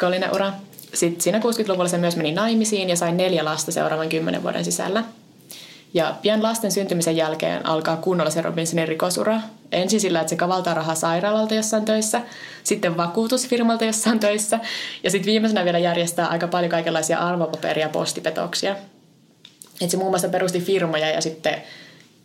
[0.00, 0.52] kollinen ura.
[0.94, 5.04] Sitten siinä 60-luvulla se myös meni naimisiin ja sai neljä lasta seuraavan kymmenen vuoden sisällä.
[5.94, 9.40] Ja pian lasten syntymisen jälkeen alkaa kunnolla se Robinsonin rikosura.
[9.72, 12.20] ensin sillä, että se kavaltaa rahaa sairaalalta jossain töissä,
[12.64, 14.58] sitten vakuutusfirmalta jossain töissä
[15.02, 18.76] ja sitten viimeisenä vielä järjestää aika paljon kaikenlaisia arvopaperia ja postipetoksia.
[19.80, 21.62] Et se muun muassa perusti firmoja ja sitten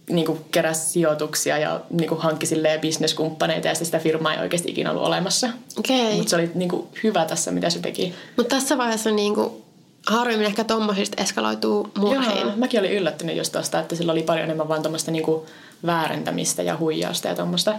[0.09, 4.71] niin kuin keräsi sijoituksia ja niin kuin hankki silleen bisneskumppaneita ja sitä firmaa ei oikeasti
[4.71, 5.49] ikinä ollut olemassa.
[5.79, 6.15] Okei.
[6.15, 8.13] Mutta se oli niin kuin hyvä tässä, mitä se teki.
[8.37, 9.65] Mutta tässä vaiheessa niinku,
[10.07, 12.41] harvemmin ehkä tommosista eskaloituu murhiin.
[12.41, 15.45] Joo, mäkin olin yllättynyt just tosta, että sillä oli paljon enemmän vaan tuommoista niinku
[15.85, 17.73] väärentämistä ja huijausta ja tuommoista.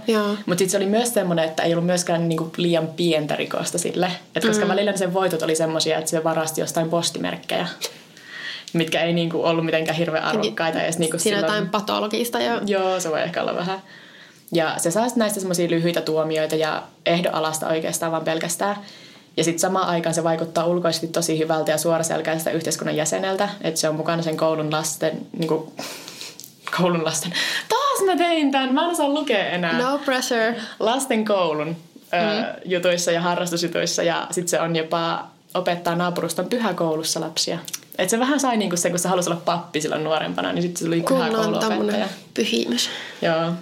[0.47, 4.13] Mutta sitten se oli myös semmoinen, että ei ollut myöskään niinku liian pientä rikosta sille.
[4.37, 4.71] Et koska mm.
[4.71, 7.69] välillä sen voitot oli semmoisia, että se varasti jostain postimerkkejä,
[8.73, 10.83] mitkä ei niinku ollut mitenkään hirveän arvokkaita.
[10.83, 12.61] Edes niinku Siinä silloin- jotain patologista ja...
[12.67, 13.83] Joo, se voi ehkä olla vähän.
[14.53, 18.77] Ja se saa näistä semmoisia lyhyitä tuomioita ja ehdonalasta oikeastaan vaan pelkästään.
[19.39, 23.49] Ja sitten samaan aikaan se vaikuttaa ulkoisesti tosi hyvältä ja suoraselkäiseltä yhteiskunnan jäseneltä.
[23.61, 25.73] Että se on mukana sen koulun lasten, niin kuin,
[26.79, 27.33] koulun lasten.
[27.69, 29.79] Taas mä tein tämän, mä en osaa lukea enää.
[29.79, 30.57] No pressure.
[30.81, 31.77] Lasten koulun
[32.15, 34.03] ö, jutuissa ja harrastusjutuissa.
[34.03, 35.25] Ja sitten se on jopa
[35.55, 37.59] opettaa naapuruston pyhäkoulussa lapsia.
[37.99, 40.79] Et se vähän sai niinku se, kun se halusi olla pappi silloin nuorempana, niin sitten
[40.79, 42.09] se tuli pyhäkouluopettaja.
[42.35, 42.91] pyhimys.
[43.23, 43.53] Joo.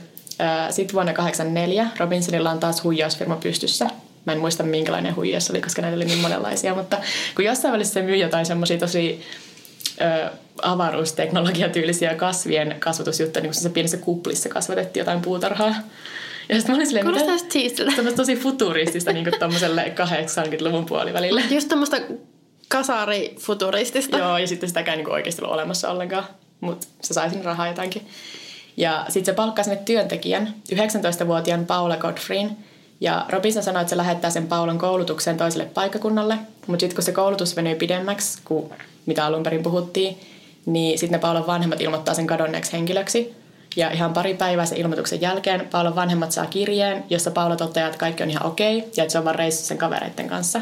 [0.71, 3.91] Sitten vuonna 1984 Robinsonilla on taas huijausfirma pystyssä.
[4.27, 6.97] Mä en muista minkälainen huijaus se oli, koska näitä oli niin monenlaisia, mutta
[7.37, 9.23] kun jossain välissä se myy jotain semmoisia tosi
[10.01, 10.31] ö,
[10.63, 15.75] avaruusteknologiatyylisiä kasvien kasvatusjuttuja, niin kuin se pienessä kuplissa kasvatettiin jotain puutarhaa.
[16.49, 17.35] Ja sitten mä olin silleen, Kuulostaa
[18.03, 18.17] mitä?
[18.17, 21.43] tosi futuristista niin kuin tommoselle 80-luvun puolivälille.
[21.51, 22.01] Just tämmöistä
[22.69, 24.19] kasarifuturistista.
[24.19, 26.25] Joo, ja sitten sitäkään niin oikeasti ollut olemassa ollenkaan,
[26.61, 28.07] mutta se sai sinne rahaa jotakin.
[28.77, 32.57] Ja sitten se palkkaa sinne työntekijän, 19-vuotiaan Paula Godfreyn.
[33.01, 36.39] Ja Robinson sanoi, että se lähettää sen Paulan koulutukseen toiselle paikkakunnalle.
[36.67, 38.71] Mutta sitten kun se koulutus venyi pidemmäksi kuin
[39.07, 40.21] mitä alun perin puhuttiin,
[40.67, 43.35] niin sitten ne Paulan vanhemmat ilmoittaa sen kadonneeksi henkilöksi.
[43.77, 47.99] Ja ihan pari päivää sen ilmoituksen jälkeen Paulan vanhemmat saa kirjeen, jossa Paula toteaa, että
[47.99, 50.61] kaikki on ihan okei ja että se on vaan reissu sen kavereiden kanssa.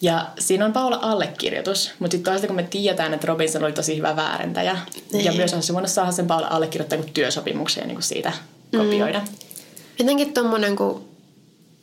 [0.00, 3.96] Ja siinä on Paula allekirjoitus, mutta sitten toisaalta kun me tiedetään, että Robinson oli tosi
[3.96, 4.78] hyvä väärentäjä.
[5.12, 5.24] Niin.
[5.24, 7.12] Ja myös on se voinut saada sen Paula allekirjoittaa kuin
[7.76, 8.32] ja niin kuin siitä
[8.76, 9.22] kopioida.
[9.98, 11.04] Jotenkin tommonen, kun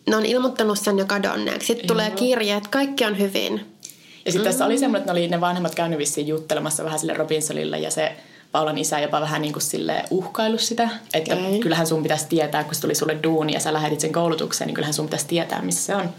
[0.10, 1.67] ne on ilmoittanut sen jo kadonneeksi.
[1.67, 3.73] Sitten tulee kirje, että kaikki on hyvin.
[4.26, 7.13] Ja sitten tässä oli semmoinen, että ne oli ne vanhemmat käynyt vissiin juttelemassa vähän sille
[7.13, 8.15] Robinsonille ja se
[8.52, 11.60] Paulan isä jopa vähän niin kuin sille uhkailu sitä, että Okei.
[11.60, 14.76] kyllähän sun pitäisi tietää, kun se tuli sulle duuni ja sä lähetit sen koulutukseen, niin
[14.76, 16.10] kyllähän sun pitäisi tietää, missä se on.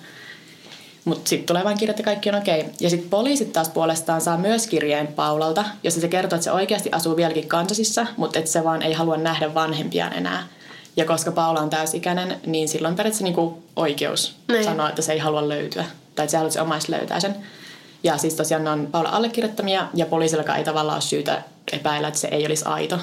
[1.05, 2.65] Mutta sitten tulee vain kirja, että kaikki on okei.
[2.81, 6.89] Ja sitten poliisit taas puolestaan saa myös kirjeen Paulalta, jossa se kertoo, että se oikeasti
[6.93, 10.47] asuu vieläkin Kansasissa, mutta että se vaan ei halua nähdä vanhempiaan enää.
[10.97, 14.65] Ja koska Paula on täysikäinen, niin silloin periaatteessa niinku oikeus Niin.
[14.65, 15.85] sanoa, että se ei halua löytyä.
[16.15, 17.37] Tai että se se omais löytää sen.
[18.03, 22.21] Ja siis tosiaan ne on Paula allekirjoittamia ja poliisillakaan ei tavallaan ole syytä epäillä, että
[22.21, 22.99] se ei olisi aito.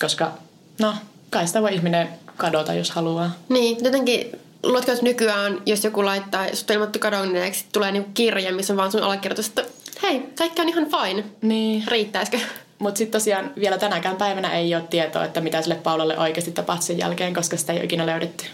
[0.00, 0.32] Koska,
[0.80, 0.94] no,
[1.30, 3.30] kai sitä voi ihminen kadota, jos haluaa.
[3.48, 8.72] Niin, jotenkin luotko, että nykyään, jos joku laittaa, jos ilmoittu kadonneeksi, tulee niinku kirje, missä
[8.72, 9.64] on vaan sun allekirjoitus, että
[10.02, 11.24] hei, kaikki on ihan fine.
[11.42, 11.84] Niin.
[11.88, 12.38] Riittäisikö?
[12.78, 16.86] Mutta sitten tosiaan vielä tänäkään päivänä ei ole tietoa, että mitä sille Paulalle oikeasti tapahtui
[16.86, 18.44] sen jälkeen, koska sitä ei ole ikinä löydetty.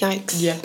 [0.00, 0.42] Jaiks.
[0.42, 0.64] Jep.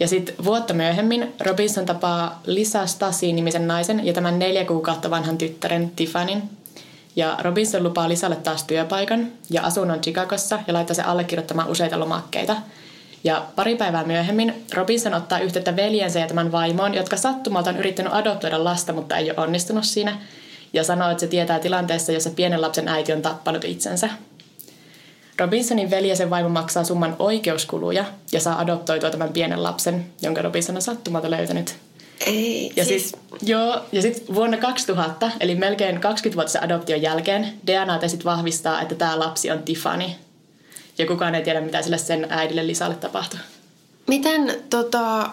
[0.00, 5.90] Ja sitten vuotta myöhemmin Robinson tapaa Lisa Stasi-nimisen naisen ja tämän neljä kuukautta vanhan tyttären
[5.96, 6.42] Tiffanin.
[7.16, 12.56] Ja Robinson lupaa Lisalle taas työpaikan ja asunnon Chicagossa ja laittaa se allekirjoittamaan useita lomakkeita.
[13.24, 18.14] Ja pari päivää myöhemmin Robinson ottaa yhteyttä veljensä ja tämän vaimoon, jotka sattumalta on yrittänyt
[18.14, 20.18] adoptoida lasta, mutta ei ole onnistunut siinä.
[20.72, 24.08] Ja sanoo, että se tietää tilanteessa, jossa pienen lapsen äiti on tappanut itsensä.
[25.38, 30.42] Robinsonin veli ja sen vaimo maksaa summan oikeuskuluja ja saa adoptoitua tämän pienen lapsen, jonka
[30.42, 31.76] Robinson on sattumalta löytänyt.
[32.26, 37.52] Ei, Ja siis, siis, joo, ja sitten vuonna 2000, eli melkein 20 vuotta adoption jälkeen,
[37.66, 40.04] DNA-testit vahvistaa, että tämä lapsi on Tiffany.
[40.98, 43.40] Ja kukaan ei tiedä, mitä sille sen äidille Lisalle tapahtui.
[44.06, 45.30] miten tota,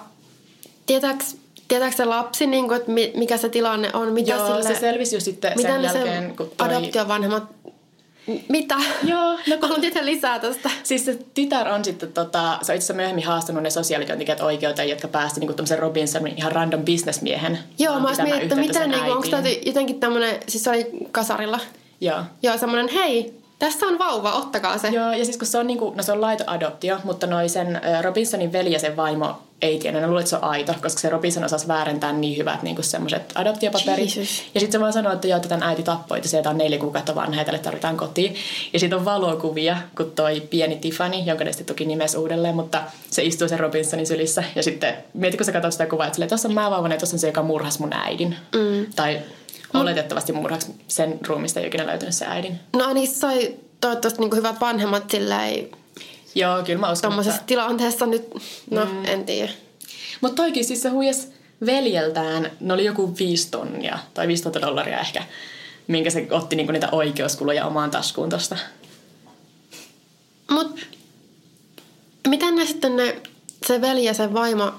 [0.85, 1.35] tietääks,
[1.69, 4.13] tietääks se lapsi, niin kuin, että mi- mikä se tilanne on?
[4.13, 6.67] Mitä joo, sille, se selvisi just sitten mitä sen jälkeen, sen kun toi...
[6.67, 7.43] adoptiovanhemmat...
[8.49, 8.75] Mitä?
[9.03, 10.69] Joo, no kun Haluan tietää lisää tästä.
[10.83, 15.07] Siis se tytär on sitten, tota, se on itse myöhemmin haastanut ne sosiaalityöntekijät oikeuteen, jotka
[15.07, 17.59] päästi niinku tämmöisen Robinsonin ihan random businessmiehen.
[17.79, 20.69] Joo, mä olisin pitämään miettinyt, että miten, sen niin onko tämä jotenkin tämmöinen, siis se
[20.69, 21.59] oli kasarilla.
[22.01, 22.19] Joo.
[22.43, 24.87] Joo, semmoinen, hei, tässä on vauva, ottakaa se.
[24.87, 27.75] Joo, ja siis kun se on, niinku, no se on laito adoptio, mutta noi sen
[27.75, 30.99] ö, Robinsonin veli ja sen vaimo ei tiedä, ne luulee, että se on aito, koska
[30.99, 34.15] se Robinson osasi väärentää niin hyvät niinku semmoiset adoptiopaperit.
[34.15, 34.43] Jesus.
[34.53, 37.15] Ja sitten se vaan sanoo, että joo, tämän äiti tappoi, että sieltä on neljä kuukautta
[37.15, 38.35] vanha tälle tarvitaan kotiin.
[38.73, 42.81] Ja sitten on valokuvia, kun toi pieni Tiffany, jonka ne sitten toki nimes uudelleen, mutta
[43.09, 44.43] se istuu sen Robinsonin sylissä.
[44.55, 46.97] Ja sitten mieti, kun sä katsot sitä kuvaa, että silleen, tuossa on mä vauvan ja
[46.97, 48.35] tuossa on se, joka murhas mun äidin.
[48.55, 48.85] Mm.
[48.95, 49.19] Tai
[49.73, 52.59] oletettavasti murhaks sen ruumista ei ikinä löytynyt se äidin.
[52.75, 55.69] No se sai toivottavasti niin hyvät vanhemmat silleen
[56.35, 57.47] Joo, kyllä mä uskon, tuommoisessa että...
[57.47, 58.33] tilanteessa nyt,
[58.71, 59.05] no mm.
[59.05, 59.51] en tiedä.
[60.21, 61.27] Mutta toikin siis se huijas
[61.65, 65.23] veljeltään, ne oli joku viisi tonnia tai 5000 dollaria ehkä,
[65.87, 68.57] minkä se otti niinku niitä oikeuskuluja omaan taskuun tosta.
[70.49, 70.79] Mut
[72.27, 73.21] miten ne sitten ne,
[73.67, 74.71] se veli ja se vaimo,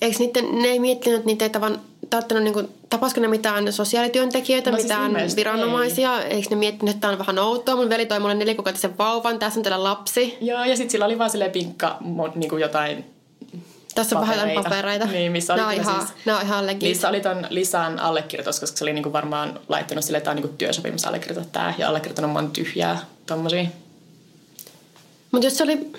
[0.00, 4.70] eikö niiden, ne ei miettinyt, että niitä ei tavan, tarttunut, niinku, tapasko ne mitään sosiaalityöntekijöitä,
[4.70, 6.22] No siis mitään ilmeisesti viranomaisia?
[6.22, 7.76] Eikö ne miettinyt, että tämä on vähän outoa?
[7.76, 10.38] Mun veli toi mulle nelikuukautisen vauvan, tässä on teillä lapsi.
[10.40, 13.04] Joo, ja sitten sillä oli vaan silleen pinkka mo- niinku jotain
[13.94, 14.76] Tässä on vähän jotain Papereita.
[14.76, 15.06] papereita.
[15.06, 16.82] Niin, missä oli kyllä ihan, siis- ne on ihan legit.
[16.82, 20.42] Niissä oli ton Lisan allekirjoitus, koska se oli niinku varmaan laittanut sille, että tämä on
[20.42, 23.64] niinku työsopimus allekirjoita tää, ja allekirjoittanut monta tyhjää tommosia.
[25.32, 25.90] Mutta jos se oli,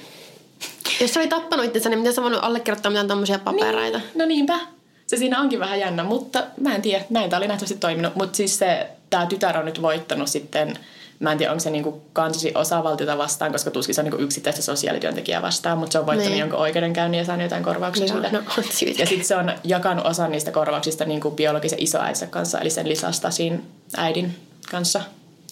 [1.02, 3.98] jos se oli tappanut itsensä, niin miten sä voinut allekirjoittaa mitään tommosia papereita?
[3.98, 4.60] Niin, no niinpä.
[5.08, 7.06] Se siinä onkin vähän jännä, mutta mä en tiedä.
[7.10, 8.16] Näin tää oli nähtävästi toiminut.
[8.16, 10.74] Mutta siis se, tää tytär on nyt voittanut sitten,
[11.20, 14.62] mä en tiedä onko se niinku kansasi osavaltiota vastaan, koska tuskin se on niinku yksittäistä
[14.62, 16.40] sosiaalityöntekijää vastaan, mutta se on voittanut Niin.
[16.40, 18.38] jonkun oikeudenkäynnin ja saanut jotain korvauksia Joo, siitä.
[18.38, 19.02] no on syytä.
[19.02, 22.90] Ja sitten se on jakanut osan niistä korvauksista niin kuin biologisen isoäinsä kanssa, eli sen
[22.90, 23.60] lisasta siinä
[23.98, 24.36] äidin
[24.72, 25.02] kanssa,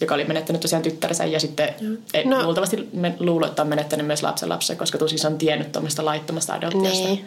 [0.02, 1.70] joka oli menettänyt tosiaan tyttärensä ja sitten
[2.14, 2.38] ei, No.
[2.38, 2.44] no.
[2.44, 6.06] luultavasti me, luulo, että on menettänyt myös lapsen lapsen, koska tuskin se on tiennyt tuommoista
[6.06, 7.08] laittomasta adoptiosta.
[7.08, 7.26] Niin.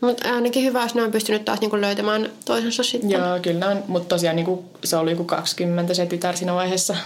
[0.00, 3.10] Mutta ainakin hyvä, jos ne on pystynyt taas niinku löytämään toisensa sitten.
[3.10, 6.96] Joo, kyllä on, mutta tosiaan niin kuin, se oli joku 20 se tytär siinä vaiheessa.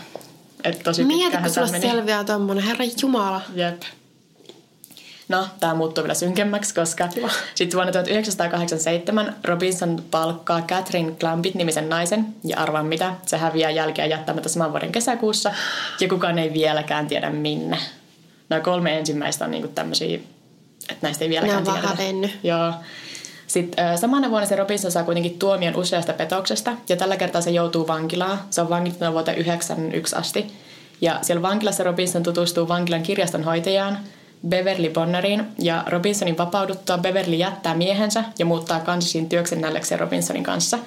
[0.64, 1.88] Et tosi Mieti, kun sulla meni.
[1.88, 3.40] selviää tommonen, herra jumala.
[3.54, 3.82] Jep.
[5.28, 7.08] No, tämä muuttuu vielä synkemmäksi, koska
[7.54, 14.48] sitten vuonna 1987 Robinson palkkaa Catherine Clampit-nimisen naisen, ja arvaan mitä, se häviää jälkeä jättämättä
[14.48, 15.54] saman vuoden kesäkuussa,
[16.00, 17.78] ja kukaan ei vieläkään tiedä minne.
[18.48, 20.18] Nämä kolme ensimmäistä on niinku tämmöisiä,
[20.88, 21.88] että näistä ei vieläkään tiedetä.
[21.88, 22.38] hävennyt.
[22.42, 22.72] Joo.
[23.46, 27.86] Sitten samana vuonna se Robinson saa kuitenkin tuomion useasta petoksesta, ja tällä kertaa se joutuu
[27.88, 28.40] vankilaan.
[28.50, 30.52] Se on vankittunut vuoteen 1991 asti.
[31.00, 33.98] Ja siellä vankilassa Robinson tutustuu vankilan kirjastonhoitajaan,
[34.48, 40.78] Beverly Bonneriin, ja Robinsonin vapauduttua Beverly jättää miehensä ja muuttaa Kansasin työksennällekseen Robinsonin kanssa.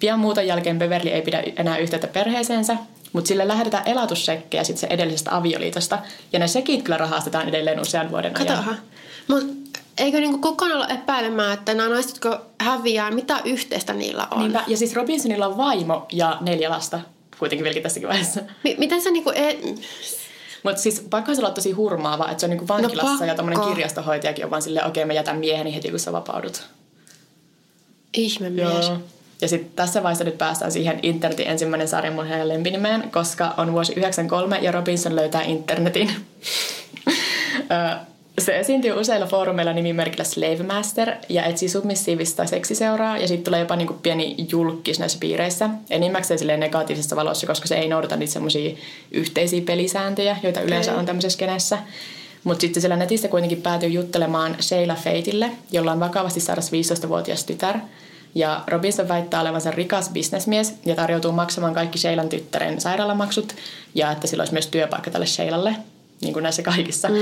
[0.00, 2.76] Pian muuton jälkeen Beverly ei pidä enää yhteyttä perheeseensä,
[3.12, 5.98] mutta sille lähetetään elatussekkejä sitten se edellisestä avioliitosta,
[6.32, 8.46] ja ne sekit kyllä rahastetaan edelleen usean vuoden ajan.
[8.46, 8.78] Katohan.
[9.28, 9.62] Mut
[9.98, 14.38] eikö niinku kukaan olla epäilemään, että nämä naiset, jotka häviää, mitä yhteistä niillä on?
[14.38, 14.64] Niinpä.
[14.66, 17.00] Ja siis Robinsonilla on vaimo ja neljä lasta
[17.38, 18.40] kuitenkin vieläkin tässäkin vaiheessa.
[18.64, 19.30] Mi- miten sä niinku...
[19.30, 19.58] E-
[20.62, 23.58] Mutta siis pakko se olla tosi hurmaava, että se on niinku vankilassa No ja tämmöinen
[23.58, 23.74] pakko.
[23.74, 26.62] kirjastohoitajakin on vaan silleen, okei mä jätän mieheni heti kun sä vapaudut.
[28.16, 28.90] ihme mies.
[29.42, 33.72] Ja sitten tässä vaiheessa nyt päästään siihen internetin ensimmäinen sarjan mun hänen lempinimeen, koska on
[33.72, 36.10] vuosi 93 ja Robinson löytää internetin.
[38.38, 43.76] Se esiintyy useilla foorumeilla nimimerkillä Slave Master ja etsii submissiivista seksiseuraa ja sitten tulee jopa
[43.76, 45.70] niinku pieni julkis näissä piireissä.
[45.90, 48.76] Enimmäkseen silleen negatiivisessa valossa, koska se ei noudata niitä semmoisia
[49.10, 51.78] yhteisiä pelisääntöjä, joita yleensä on tämmöisessä kenessä.
[52.44, 57.78] Mutta sitten siellä netissä kuitenkin päätyy juttelemaan Sheila Feitille, jolla on vakavasti sairas 15-vuotias tytär.
[58.34, 63.54] Ja Robinson väittää olevansa rikas bisnesmies ja tarjoutuu maksamaan kaikki Sheilan tyttären sairaalamaksut
[63.94, 65.76] ja että sillä olisi myös työpaikka tälle Sheilalle,
[66.20, 67.08] niin kuin näissä kaikissa.
[67.08, 67.14] Mm.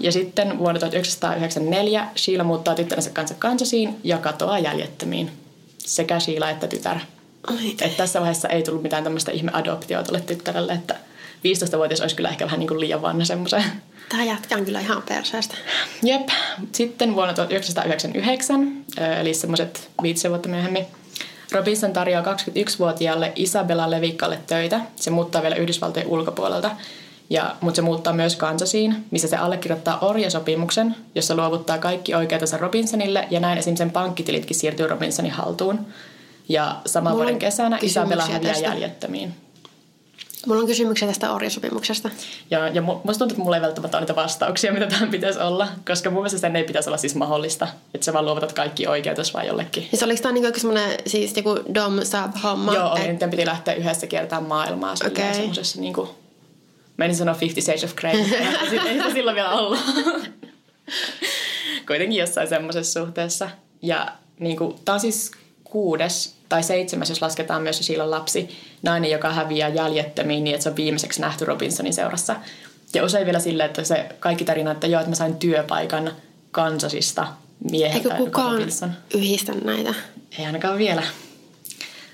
[0.00, 5.30] Ja sitten vuonna 1994 Sheila muuttaa tyttärensä kanssa Kansasiin ja katoaa jäljettömiin.
[5.78, 6.98] Sekä Sheila että tytär.
[7.82, 10.94] Et tässä vaiheessa ei tullut mitään tämmöistä ihme adoptioa tuolle tyttärelle, että
[11.44, 13.64] 15-vuotias olisi kyllä ehkä vähän niin kuin liian vanha semmoiseen.
[14.08, 15.54] Tää jätkä on kyllä ihan perseestä.
[16.02, 16.28] Jep.
[16.72, 20.86] Sitten vuonna 1999, ö, eli semmoiset viitisen vuotta myöhemmin,
[21.52, 24.80] Robinson tarjoaa 21-vuotiaalle Isabella Levikalle töitä.
[24.96, 26.70] Se muuttaa vielä Yhdysvaltojen ulkopuolelta.
[27.30, 33.28] Ja, mutta se muuttaa myös Kansasiin, missä se allekirjoittaa orjasopimuksen, jossa luovuttaa kaikki oikeutensa Robinsonille
[33.30, 33.76] ja näin esim.
[33.76, 35.86] sen pankkitilitkin siirtyy Robinsonin haltuun.
[36.48, 39.34] Ja saman Mulla vuoden kesänä Isabella häviää jäljettömiin.
[40.46, 42.10] Mulla on kysymyksiä tästä orjasopimuksesta.
[42.50, 45.38] Ja, ja mu- musta tuntuu, että mulla ei välttämättä ole niitä vastauksia, mitä tähän pitäisi
[45.40, 48.86] olla, koska mun mielestä sen ei pitäisi olla siis mahdollista, että sä vaan luovutat kaikki
[48.86, 49.86] oikeutus vaan jollekin.
[49.90, 52.74] Siis oliko tää niinku semmonen siis joku dom sab homma?
[52.74, 55.34] Joo, oli, Et- niiden piti lähteä yhdessä kiertämään maailmaa Okei.
[55.34, 56.08] semmoisessa niinku,
[56.96, 59.78] menin sanoa Fifty Shades of Grey, mutta ei sitä silloin vielä ollut.
[61.86, 63.50] Kuitenkin jossain semmoisessa suhteessa.
[63.82, 64.06] Ja
[64.40, 65.30] niinku, tää on siis
[65.70, 68.48] kuudes tai seitsemäs, jos lasketaan myös Sheilan lapsi,
[68.82, 72.36] nainen, joka häviää jäljettömiin niin, että se on viimeiseksi nähty Robinsonin seurassa.
[72.94, 76.12] Ja usein vielä silleen, että se kaikki tarina, että joo, että mä sain työpaikan
[76.50, 77.26] Kansasista
[77.70, 78.92] mieheltä, Eikö kukaan Robinson.
[79.14, 79.94] yhdistä näitä?
[80.38, 81.02] Ei ainakaan vielä.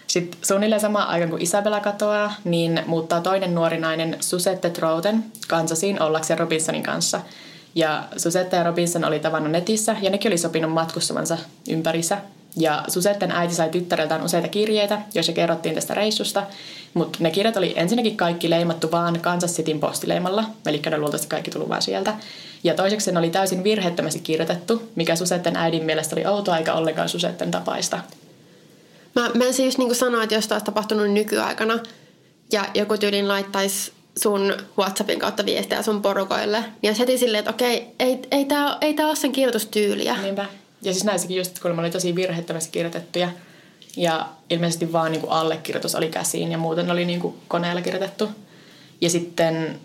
[0.06, 6.02] Sitten suunnilleen samaan aikaan kun Isabella katoaa, niin muuttaa toinen nuori nainen Susette Trouten Kansasiin
[6.02, 7.20] ollakseen Robinsonin kanssa.
[7.74, 11.38] Ja Susette ja Robinson oli tavannut netissä ja nekin oli sopinut matkustavansa
[11.68, 12.18] ympärissä.
[12.56, 16.42] Ja Susetten äiti sai tyttäreltään useita kirjeitä, joissa kerrottiin tästä reissusta.
[16.94, 21.50] Mutta ne kirjat oli ensinnäkin kaikki leimattu vaan Kansas Cityn postileimalla, eli ne luultavasti kaikki
[21.50, 22.14] tullut vaan sieltä.
[22.64, 27.08] Ja toiseksi ne oli täysin virheettömästi kirjoitettu, mikä Susetten äidin mielestä oli outoa eikä ollenkaan
[27.08, 28.00] Susetten tapaista.
[29.14, 31.78] Mä menisin just niinku sanoa, että jos taas tapahtunut nykyaikana
[32.52, 37.50] ja joku tyylin laittaisi sun Whatsappin kautta viestiä sun porukoille, niin olisi heti silleen, että
[37.50, 40.16] okei, ei, ei tää, ei tää ole sen kirjoitustyyliä.
[40.22, 40.46] Niinpä.
[40.84, 43.28] Ja siis näissäkin just, kun oli tosi virheettömästi kirjoitettuja.
[43.96, 48.28] Ja ilmeisesti vaan niin kuin allekirjoitus oli käsiin ja muuten oli niin kuin koneella kirjoitettu.
[49.00, 49.80] Ja sitten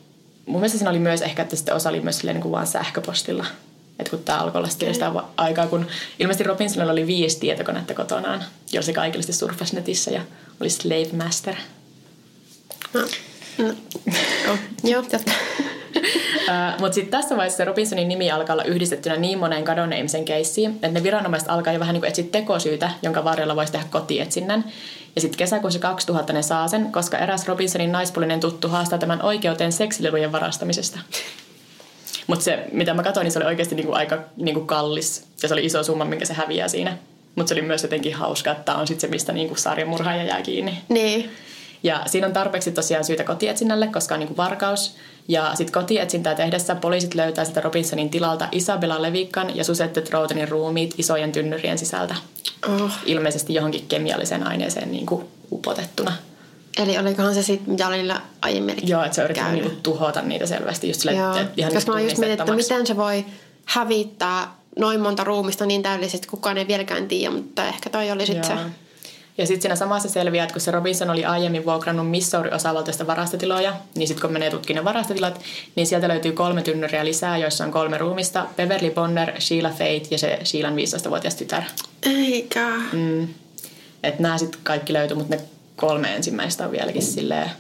[0.46, 2.68] mun mielestä siinä oli myös ehkä, että sitten osa oli myös silleen niin kuin vaan
[2.68, 3.46] sähköpostilla.
[4.00, 5.88] Että kun tämä alkoi olla sitä aikaa, kun
[6.20, 10.22] ilmeisesti Robinsonilla oli viisi tietokonetta kotonaan, jolla se kaikille sitten surffasi netissä ja
[10.62, 11.56] oli Slave Master.
[12.94, 13.02] No.
[13.60, 13.74] No.
[14.52, 15.32] Oh, joo, jatka.
[16.80, 20.88] Mutta sitten tässä vaiheessa Robinsonin nimi alkaa olla yhdistettynä niin moneen kadonneen ihmisen keissiin, että
[20.88, 24.66] ne viranomaiset alkaa jo vähän niin kuin etsiä tekosyytä, jonka varjolla voisi tehdä kotietsinnän.
[25.16, 29.72] Ja sitten kesäkuussa 2000 ne saa sen, koska eräs Robinsonin naispuolinen tuttu haastaa tämän oikeuteen
[29.72, 31.00] seksilelujen varastamisesta.
[32.28, 35.26] Mutta se, mitä mä katsoin, niin se oli oikeasti niinku aika niinku kallis.
[35.42, 36.98] Ja se oli iso summa, minkä se häviää siinä.
[37.36, 40.78] Mutta se oli myös jotenkin hauska, että on sitten se, mistä niinku sarjamurhaaja jää kiinni.
[40.90, 41.32] Niin.
[41.84, 44.96] Ja siinä on tarpeeksi tosiaan syytä kotietsinnälle, koska on niin kuin varkaus.
[45.28, 50.94] Ja sitten kotietsintää tehdessä poliisit löytää sitä Robinsonin tilalta Isabella Levikkan ja Susette Troutonin ruumiit
[50.98, 52.16] isojen tynnyrien sisältä.
[52.68, 52.92] Oh.
[53.06, 56.14] Ilmeisesti johonkin kemialliseen aineeseen niin kuin upotettuna.
[56.78, 59.64] Eli olikohan se sitten, mitä oli aiemmin Joo, että se yrittää käynyt?
[59.64, 60.88] niin kuin tuhota niitä selvästi.
[60.88, 61.38] Just sille, Joo.
[61.38, 63.26] että ihan Koska mä just mietin, että miten se voi
[63.66, 68.26] hävittää noin monta ruumista niin täydellisesti, että kukaan ei vieläkään tiedä, mutta ehkä toi oli
[68.26, 68.64] sitten se.
[69.40, 74.08] Ja sitten siinä samassa selviää, että kun se Robinson oli aiemmin vuokrannut Missouri-osavaltiosta varastotiloja, niin
[74.08, 75.42] sitten kun menee tutkimaan ne varastotilat,
[75.76, 78.46] niin sieltä löytyy kolme tynnyriä lisää, joissa on kolme ruumista.
[78.56, 81.64] Beverly Bonner, Sheila Fate ja se Sheilan 15-vuotias tytär.
[82.04, 82.70] Eikä.
[82.92, 83.28] Mm.
[84.04, 85.42] Että nämä sitten kaikki löytyy, mutta ne
[85.76, 87.52] kolme ensimmäistä on vieläkin silleen,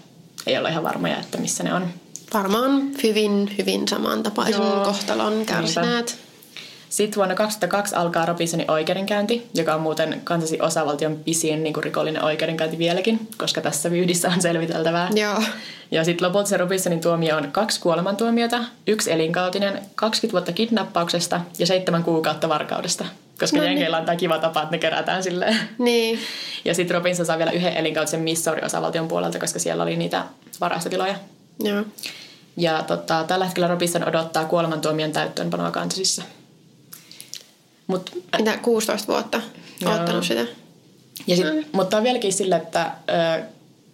[0.47, 1.87] ei ole ihan varmoja, että missä ne on.
[2.33, 4.85] Varmaan hyvin, hyvin samantapaisen Joo.
[4.85, 6.28] kohtalon kärsineet.
[6.89, 12.23] Sitten vuonna 2002 alkaa Robinsonin oikeudenkäynti, joka on muuten Kansasin osavaltion pisin niin kuin rikollinen
[12.23, 15.09] oikeudenkäynti vieläkin, koska tässä vyyhdissä on selviteltävää.
[15.15, 15.43] Joo.
[15.91, 21.65] Ja sitten lopulta se Robinsonin tuomio on kaksi kuolemantuomiota, yksi elinkautinen, 20 vuotta kidnappauksesta ja
[21.65, 23.05] seitsemän kuukautta varkaudesta.
[23.39, 23.71] Koska No no niin.
[23.71, 25.57] jenkeillä on tämä kiva tapa, että ne kerätään silleen.
[25.77, 26.19] Niin.
[26.65, 30.23] Ja sitten Robinson saa vielä yhden elinkautisen Missouri-osavaltion puolelta, koska siellä oli niitä
[30.61, 31.15] varastotiloja.
[31.63, 31.83] Joo.
[32.57, 36.23] Ja tota, tällä hetkellä Robinson odottaa kuolemantuomion täyttöönpanoa Kansasissa.
[37.89, 39.41] Mut, Mitä, 16 vuotta
[39.81, 39.93] Joo.
[39.93, 40.45] ottanut sitä?
[41.27, 41.63] ja sit, Mm.
[41.71, 42.91] Mutta on vieläkin sille, että
[43.39, 43.43] ö,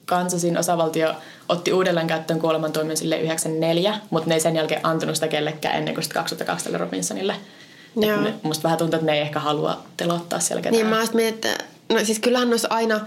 [0.05, 1.13] Kansasin osavaltio
[1.49, 5.93] otti uudelleen käyttöön kuolemantuomion sille 94, mutta ne ei sen jälkeen antanut sitä kellekään ennen
[5.93, 7.35] kuin sitten 2002 tälle Robinsonille.
[8.01, 8.21] Joo.
[8.21, 10.73] Ne, musta vähän tuntuu, että ne ei ehkä halua telottaa siellä ketään.
[10.81, 12.99] Niin mä mietin, että no siis kyllähän noissa aina,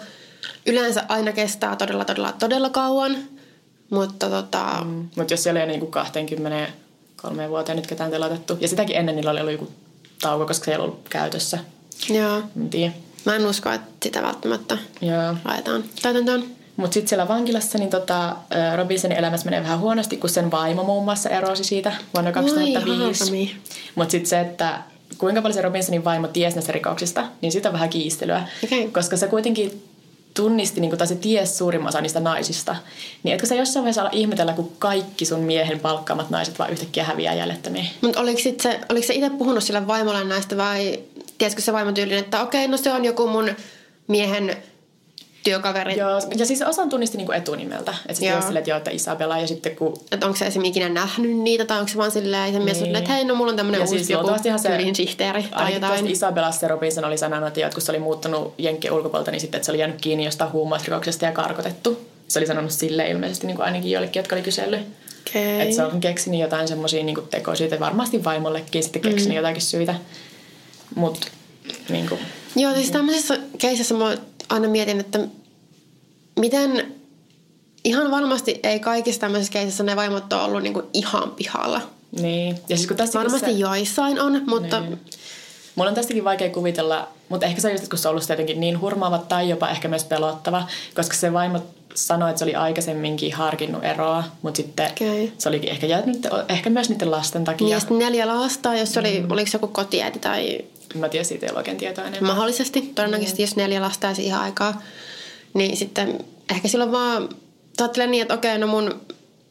[0.67, 3.17] yleensä aina kestää todella, todella, todella kauan.
[3.91, 5.09] Mutta tota, mm.
[5.17, 8.59] Mutta jos siellä ei ole niinku 23 vuoteen nyt ketään telotettu.
[8.61, 9.73] Ja sitäkin ennen niillä oli ollut joku
[10.21, 11.59] tauko, koska se ei ollut käytössä.
[12.11, 12.43] joo.
[12.57, 12.93] En tiedä.
[13.25, 15.35] Mä en usko, että sitä välttämättä Joo.
[15.45, 16.45] laitetaan täytäntöön.
[16.77, 18.37] Mutta sitten siellä vankilassa niin tota,
[18.77, 23.25] Robinsonin elämässä menee vähän huonosti, kun sen vaimo muun muassa erosi siitä vuonna 2005.
[23.25, 23.57] harmi.
[23.95, 24.79] Mutta sitten se, että
[25.19, 28.49] kuinka paljon se Robinsonin vaimo tiesi näistä rikoksista, niin siitä on vähän kiistelyä.
[28.65, 28.89] Okei.
[28.89, 29.83] Koska se kuitenkin
[30.35, 32.77] tunnisti, niin kun, tai se tiesi suurimman osa niistä naisista.
[33.23, 37.05] Niin etkö sä jossain vaiheessa ala ihmetellä, kun kaikki sun miehen palkkaamat naiset vaan yhtäkkiä
[37.05, 37.91] häviää jäljettömiin?
[38.01, 40.99] Mutta oliko, se, oliko se itse puhunut sille vaimolle näistä vai
[41.39, 43.51] tiesikö se vaimo tyylin, että okei, no se on joku mun
[44.09, 44.57] miehen
[45.45, 45.97] työkaveri.
[45.97, 47.95] Joo, ja siis osan tunnisti niinku etunimeltä.
[48.09, 48.33] Että Joo.
[48.33, 51.37] tiesi silleen, että joo, että Isabella ja sitten kun Että onko se esimerkiksi ikinä nähnyt
[51.37, 52.97] niitä tai onko se vaan silleen se mies Niin.
[52.97, 54.31] että hei, no mulla on tämmönen Ja uusi siis joku
[54.63, 56.07] se- tyylin sihteeri tai jotain.
[56.07, 59.67] Isabelasta se Robinson oli sanonut, että kun se oli muuttanut Jenkkien ulkopuolelta, niin sitten, että
[59.67, 62.09] se oli jäänyt kiinni jostain huumausrikoksesta ja karkotettu.
[62.29, 64.81] Se oli sanonut sille ilmeisesti niin kuin ainakin joillekin, jotka oli kysellyt.
[65.29, 65.61] Okei.
[65.61, 69.37] Että se on keksinyt jotain semmoisia niin tekosyitä, varmasti vaimollekin sitten keksinyt mm.
[69.37, 69.95] jotakin syitä.
[70.95, 71.27] Mutta
[71.89, 72.21] niin kuin,
[72.57, 74.17] Joo, siis tämmöisessä keisissä mä
[74.49, 75.19] aina mietin, että
[76.39, 76.95] miten
[77.85, 81.81] ihan varmasti ei kaikissa tämmöisissä keisissä ne vaimot ole ollut niinku ihan pihalla.
[82.21, 82.59] niin.
[82.69, 85.01] Ja siis kun Varmasti se, joissain on, mutta Niin.
[85.75, 88.61] Mulla on tästäkin vaikea kuvitella, mutta ehkä se on just, kun se on ollut jotenkin
[88.61, 91.63] niin hurmaava tai jopa ehkä myös pelottava, koska se vaimo
[91.95, 95.33] sanoi, että se oli aikaisemminkin harkinnut eroa, mutta sitten Okei.
[95.39, 97.65] se olikin ehkä jäänyt, ehkä myös niiden lasten takia.
[97.65, 100.61] niin, ja sitten neljä lasta, jos oli, oliko se joku kotiäiti tai
[100.95, 102.27] Mä tiedän, siitä ei ole oikein tietoa enemmän.
[102.27, 104.83] mahdollisesti, todennäköisesti jos neljä lasta ja siihen aikaa,
[105.55, 107.29] niin sitten ehkä silloin vaan
[107.81, 109.01] ajattelen niin, että okei, no mun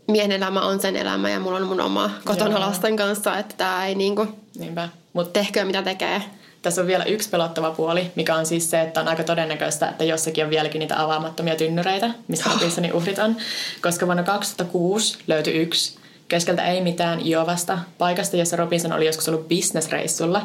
[0.07, 2.59] miehen elämä on sen elämä ja mulla on mun oma kotona Joo.
[2.59, 4.27] lasten kanssa, että tämä ei niinku
[4.59, 4.89] Niinpä.
[5.13, 6.21] Mutta tehköön mitä tekee.
[6.67, 10.03] Tässä on vielä yksi pelottava puoli, mikä on siis se, että on aika todennäköistä, että
[10.03, 13.35] jossakin on vieläkin niitä avaamattomia tynnyreitä, missä Robinsonin uhrit on.
[13.81, 15.97] Koska vuonna 2006 löytyi yksi
[16.27, 20.41] keskeltä ei mitään Iovasta, paikasta, jossa Robinson oli joskus ollut bisnesreissulla.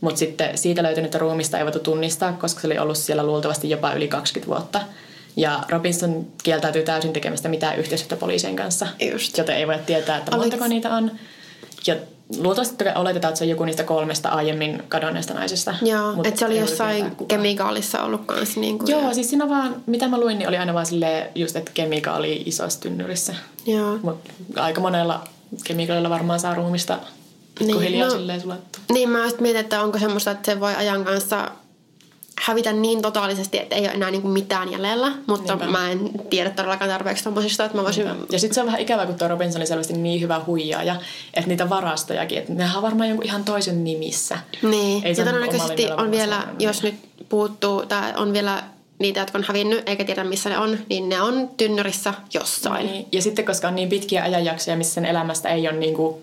[0.00, 3.92] Mutta sitten siitä löytynyttä ruumista ei voitu tunnistaa, koska se oli ollut siellä luultavasti jopa
[3.92, 4.80] yli 20 vuotta.
[5.36, 8.86] Ja Robinson kieltäytyy täysin tekemästä mitään yhteistyötä poliisien kanssa.
[9.12, 9.38] Just.
[9.38, 11.10] Joten ei voi tietää, että Oliko- montako niitä on.
[11.86, 11.96] Ja
[12.38, 15.74] luultavasti oletetaan, että se on joku niistä kolmesta aiemmin kadonneesta naisesta.
[15.82, 19.82] Joo, Mut että se oli jossain kemikaalissa ollut kans niin kuin, Joo, siis siinä vaan,
[19.86, 23.34] mitä mä luin, niin oli aina vaan silleen just, että kemikaali isossa tynnyrissä.
[23.66, 23.98] Joo.
[24.02, 25.28] Mutta aika monella
[25.64, 26.98] kemikaalilla varmaan saa ruumista
[27.58, 28.82] pikkuhiljaa Niin, no- no, silleen sulattua.
[28.92, 31.50] Niin mä just mietin, että onko semmoista, että se voi ajan kanssa
[32.42, 35.12] hävitä niin totaalisesti, että ei ole enää niinku mitään jäljellä.
[35.26, 35.78] Mutta Niinpä.
[35.78, 38.06] mä en tiedä todellakaan tarpeeksi tommosista, että mä voisin...
[38.30, 40.96] Ja sitten se on vähän ikävä, kun tuo Robinson oli selvästi niin hyvä huijaaja,
[41.34, 44.38] että niitä varastojakin, että nehän on varmaan jonkun ihan toisen nimissä.
[44.62, 46.94] Niin, Ei ja todennäköisesti on vielä, jos nyt
[47.28, 48.62] puuttuu, tai on vielä
[48.98, 52.86] niitä, jotka on hävinnyt, eikä tiedä missä ne on, niin ne on tynnyrissä jossain.
[52.86, 53.06] Niin.
[53.12, 56.22] Ja sitten koska on niin pitkiä ajanjaksoja, missä sen elämästä ei ole niinku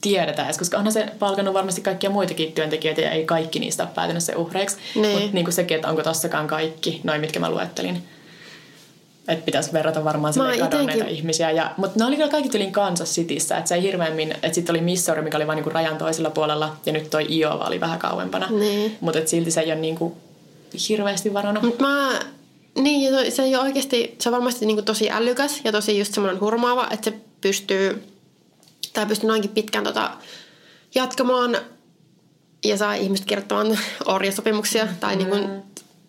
[0.00, 3.90] tiedetä edes, koska onhan se palkannut varmasti kaikkia muitakin työntekijöitä ja ei kaikki niistä ole
[3.94, 4.76] päätynyt se uhreiksi.
[4.94, 5.18] Niin.
[5.18, 8.02] Mutta niinku sekin, että onko tossakaan kaikki, noin mitkä mä luettelin.
[9.28, 11.50] Että pitäisi verrata varmaan sinne kadonneita itenkin- ihmisiä.
[11.50, 13.56] Ja, mutta ne oli kyllä kaikki tylin Kansas Cityssä.
[13.56, 16.76] Että se ei hirveämmin, että sitten oli Missouri, mikä oli vain niinku rajan toisella puolella.
[16.86, 18.46] Ja nyt toi Iowa oli vähän kauempana.
[18.50, 18.96] Niin.
[19.00, 20.16] Mutta silti se ei ole niinku
[20.88, 21.64] hirveästi varannut.
[21.64, 22.20] Mutta mä...
[22.78, 26.40] Niin, se ei ole oikeasti, se on varmasti niinku tosi älykäs ja tosi just semmoinen
[26.40, 28.02] hurmaava, että se pystyy,
[28.92, 30.10] tai pystyy noinkin pitkään tota,
[30.94, 31.56] jatkamaan
[32.64, 35.62] ja saa ihmiset kirjoittamaan orjasopimuksia tai niin kuin,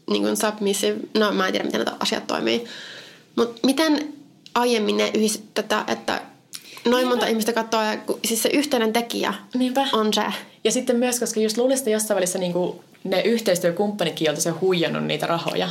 [0.10, 2.66] niin kuin submissive, no mä en tiedä miten nämä asiat toimii.
[3.36, 4.14] Mutta miten
[4.56, 6.22] aiemmin ne yhdistivät tätä, että
[6.86, 9.88] noin monta ihmistä katsoo, ja kun- siis se yhteinen tekijä Niinpä.
[9.94, 10.24] on se.
[10.64, 14.52] Ja sitten myös, koska just luulisin, että jossain välissä niin kuin ne yhteistyökumppanikin, joilta se
[14.52, 15.70] on huijannut niitä rahoja,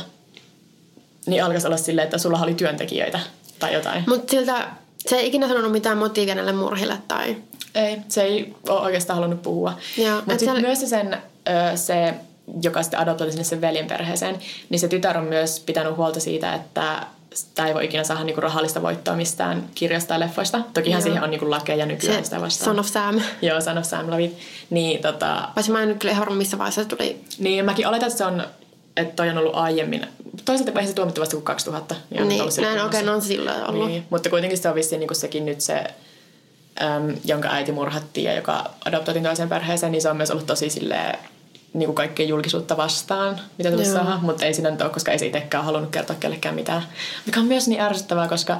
[1.25, 3.19] niin alkaisi olla silleen, että sulla oli työntekijöitä
[3.59, 4.03] tai jotain.
[4.07, 4.67] Mutta siltä
[5.07, 7.35] se ei ikinä sanonut mitään motiivia näille murhille tai...
[7.75, 9.69] Ei, se ei ole oikeastaan halunnut puhua.
[9.71, 11.17] Mutta sitten siellä- myös se, sen,
[11.75, 12.13] se,
[12.61, 14.39] joka sitten adoptoitiin sinne sen veljen perheeseen,
[14.69, 18.41] niin se tytär on myös pitänyt huolta siitä, että sitä ei voi ikinä saada niinku
[18.41, 20.61] rahallista voittoa mistään kirjasta tai leffoista.
[20.73, 21.03] Tokihan Joo.
[21.03, 22.65] siihen on niinku lakeja nykyään Se sitä vastaan.
[22.65, 23.21] Son of Sam.
[23.41, 24.37] Joo, Son of Sam Lavit.
[24.69, 27.21] Niin, tota, Vaikka mä en nyt kyllä ihan varma, missä vaiheessa se tuli.
[27.39, 28.43] Niin, mäkin oletan, että se on,
[28.99, 30.05] että toi on ollut aiemmin.
[30.45, 31.95] Toisaalta tuomittu vasta kuin 2000.
[32.09, 33.87] Niin, Niin, näin okei, no on silloin ollut.
[33.87, 35.83] Niin, mutta kuitenkin se on vissiin niin sekin nyt se,
[36.81, 40.69] äm, jonka äiti murhattiin ja joka adoptoitiin toiseen perheeseen, niin se on myös ollut tosi
[40.69, 41.19] silleen,
[41.73, 45.19] niin kuin kaikkea julkisuutta vastaan, mitä tulisi saada, mutta ei siinä nyt ole, koska ei
[45.19, 46.83] se itsekään halunnut kertoa kellekään mitään.
[47.25, 48.57] Mikä on myös niin ärsyttävää, koska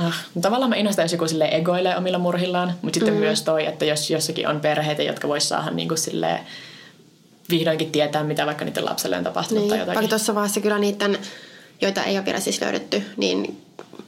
[0.00, 3.20] äh, tavallaan mä innostan, jos joku sille egoilee omilla murhillaan, mutta sitten mm.
[3.20, 6.38] myös toi, että jos jossakin on perheitä, jotka vois saada niin kuin silleen,
[7.50, 9.96] vihdoinkin tietää, mitä vaikka niiden lapselle on tapahtunut Niin, tai jotakin.
[9.96, 11.18] vaikka tuossa vaiheessa kyllä niiden,
[11.80, 13.62] joita ei ole vielä siis löydetty, niin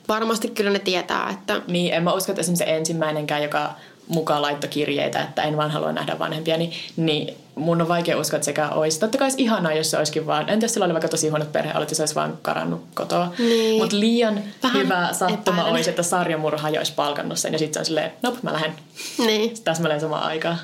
[0.09, 3.74] varmasti kyllä ne tietää, että Niin, en mä usko, että esimerkiksi se ensimmäinenkään, joka
[4.09, 8.37] mukaan laittoi kirjeitä, että en vaan halua nähdä vanhempia, niin, niin mun on vaikea uskoa,
[8.37, 9.01] että sekään olisi.
[9.01, 11.53] Totta kai olisi ihanaa, jos se olisikin vaan, entä jos sillä oli vaikka tosi huonot
[11.53, 13.32] perheolot ja se olisi vaan karannut kotoa.
[13.39, 13.82] Niin.
[13.82, 15.72] Mutta liian Vähän hyvä sattuma epäilen.
[15.72, 18.72] olisi, että sarjamurhaaja olisi palkannut sen ja sitten se on silleen, nop, mä lähden
[19.18, 19.55] niin.
[19.64, 20.59] täsmälleen samaan aikaan.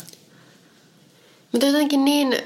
[1.52, 2.36] Mutta jotenkin niin,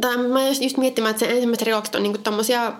[0.00, 2.72] tai mä just, just miettimään, että se ensimmäiset rikokset on niinku tommosia,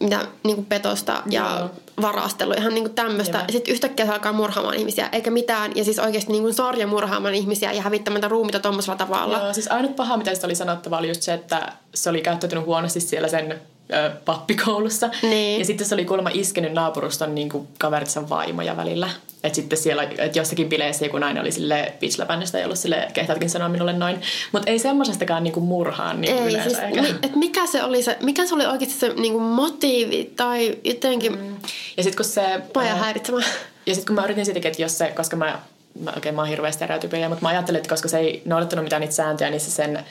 [0.00, 1.70] mitä niinku petosta ja Joo.
[2.00, 3.44] varastelu, ihan niinku tämmöistä.
[3.50, 5.72] Sitten yhtäkkiä se alkaa murhaamaan ihmisiä, eikä mitään.
[5.74, 9.38] Ja siis oikeasti niinku sarja murhaamaan ihmisiä ja hävittämään niitä ruumita tommosella tavalla.
[9.38, 13.00] Joo, siis ainut paha, mitä oli sanottava, oli just se, että se oli käyttäytynyt huonosti
[13.00, 13.60] siellä sen
[13.92, 15.10] ö, pappikoulussa.
[15.22, 15.58] Niin.
[15.58, 19.10] Ja sitten se oli kuulemma iskenyt naapuruston niin kuin kaveritsa vaimoja välillä.
[19.44, 23.50] Että sitten siellä, että jossakin bileissä joku nainen oli sille pitchläpännistä ja ollut sille, kehtaatkin
[23.50, 24.22] sanoa minulle noin.
[24.52, 26.80] Mutta ei semmoisestakaan niinku murhaan niin Ei, yleensä.
[26.90, 30.78] siis, mi, et mikä se oli se, mikä se oli oikeasti se niinku motiivi tai
[30.84, 31.56] jotenkin mm.
[31.96, 32.60] Ja sitten kun se...
[32.72, 33.44] paja ö, häiritsemään.
[33.86, 35.58] Ja sitten kun mä yritin siitäkin, että jos se, koska mä,
[36.00, 39.00] mä oikein mä oon hirveä stereotypia, mutta mä ajattelin, että koska se ei noudattanut mitään
[39.00, 40.04] niitä sääntöjä niissä sen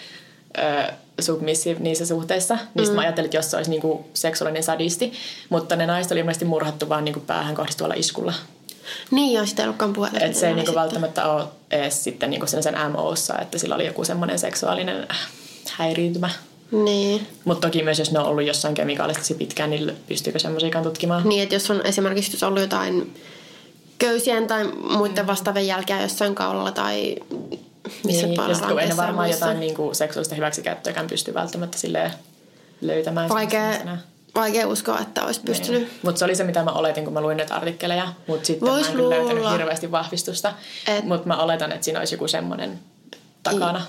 [0.57, 2.95] ö, submissive niissä suhteissa, niin mm.
[2.95, 5.13] mä ajattelin, että jos se olisi niinku seksuaalinen sadisti,
[5.49, 8.33] mutta ne naiset oli ilmeisesti murhattu vaan niinku päähän kohdistuvalla iskulla.
[9.11, 10.19] Niin joo, sitä ei ollutkaan puhetta.
[10.19, 13.85] Että se ei niinku välttämättä ole edes sitten niinku sen, sen MOssa, että sillä oli
[13.85, 15.07] joku semmoinen seksuaalinen
[15.71, 16.29] häiriintymä.
[16.71, 17.27] Niin.
[17.45, 21.29] Mutta toki myös, jos ne on ollut jossain kemikaalista tosi pitkään, niin pystyykö semmoisiakaan tutkimaan?
[21.29, 23.13] Niin, että jos on esimerkiksi jos ollut jotain
[23.97, 27.15] köysien tai muiden vastaavien jälkeä jossain kaulalla tai
[27.85, 29.45] missä niin, niin, ja sitten ranteessa varmaan muissa.
[29.45, 32.11] jotain niinku seksuaalista hyväksikäyttöäkään pysty välttämättä silleen
[32.81, 33.29] löytämään.
[33.29, 33.69] Vaikea,
[34.35, 35.81] vaikea uskoa, että olisi pystynyt.
[35.81, 35.99] Niin.
[36.03, 38.13] Mutta se oli se, mitä mä oletin, kun mä luin näitä artikkeleja.
[38.27, 40.53] Mutta sitten Vois mä en löytänyt hirveästi vahvistusta.
[40.87, 42.79] Et- Mutta mä oletan, että siinä olisi joku semmoinen
[43.43, 43.81] takana.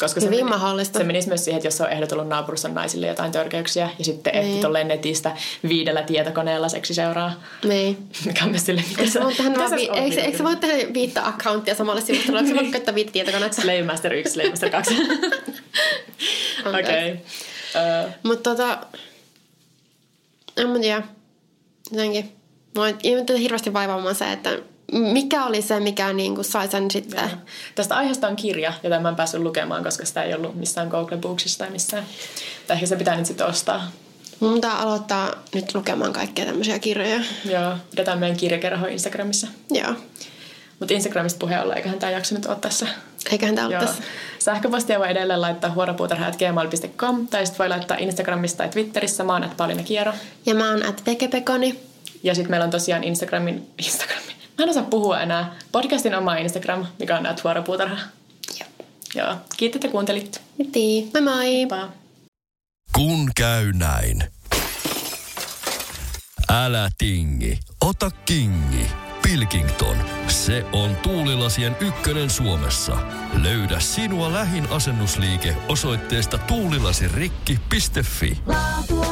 [0.00, 0.98] Koska Hyvin meni- mahdollista.
[0.98, 4.44] Se menisi myös siihen, että jos on ehdotellut naapurissa naisille jotain törkeyksiä ja sitten Niin.
[4.46, 5.36] etti tolleen netistä
[5.68, 7.32] viidellä tietokoneella seksi seuraa.
[7.64, 7.98] Niin.
[8.26, 10.94] Mikä on myös mitä sä tehdä, mitä vaan sä vi- eikö, eikö sä voi tehdä
[10.94, 12.40] viittä accounttia samalle sivustolle?
[12.40, 13.62] Eikö sä voi käyttää viittä tietokonetta?
[13.62, 14.94] Slave Master 1, Slave Master 2.
[16.66, 16.80] Okei.
[16.80, 17.12] Okay.
[18.06, 18.78] Uh, Mutta tota...
[20.56, 21.02] En mä tiedä.
[21.90, 22.32] Jotenkin.
[22.76, 22.94] Mua ei
[23.38, 24.58] hirveästi vaivaamaan se, että
[24.92, 27.30] mikä oli se, mikä niinku sai sen sitten...
[27.74, 31.16] Tästä aiheesta on kirja, jota mä en päässyt lukemaan, koska sitä ei ollut missään Google
[31.16, 32.04] Booksissa tai missään.
[32.66, 33.90] Tai ehkä se pitää nyt sitten ostaa.
[34.40, 37.20] Mun pitää aloittaa nyt lukemaan kaikkia tämmöisiä kirjoja.
[37.44, 39.46] Joo, pidetään meidän kirjakerho Instagramissa.
[39.70, 39.94] Joo.
[40.78, 42.86] Mutta Instagramista puheen ollen, eiköhän tämä jakso nyt ole tässä.
[43.30, 43.82] Eiköhän tää ole Joo.
[43.82, 44.02] tässä.
[44.38, 49.24] Sähköpostia voi edelleen laittaa huoropuutarha.gmail.com tai sitten voi laittaa Instagramissa tai Twitterissä.
[49.24, 50.12] Mä oon at Pauliina Kiero.
[50.46, 51.80] Ja mä oon at Vekepekoni.
[52.22, 53.70] Ja sitten meillä on tosiaan Instagramin...
[53.78, 54.36] Instagramin.
[54.58, 55.54] Mä en osaa puhua enää.
[55.72, 57.96] Podcastin oma Instagram, mikä on at huoropuutarha.
[58.60, 58.68] Joo.
[59.14, 59.36] Joo.
[59.56, 60.40] Kiitos, että kuuntelit.
[60.56, 61.10] Kiitti.
[61.12, 61.66] Moi moi.
[61.66, 61.88] Pa.
[62.94, 64.24] Kun käy näin.
[66.50, 68.86] Älä tingi, ota kingi.
[69.22, 69.96] Pilkington,
[70.28, 72.96] se on tuulilasien ykkönen Suomessa.
[73.42, 78.38] Löydä sinua lähin asennusliike osoitteesta tuulilasirikki.fi.
[78.46, 79.05] Laatua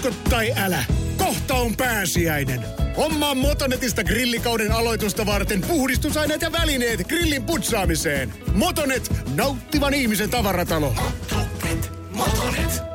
[0.00, 0.84] Usko tai älä,
[1.16, 2.60] kohta on pääsiäinen.
[2.96, 8.34] Hommaa Motonetista grillikauden aloitusta varten puhdistusaineet ja välineet grillin putsaamiseen.
[8.54, 10.94] Motonet, nauttivan ihmisen tavaratalo.
[11.32, 12.89] Motonet, Motonet.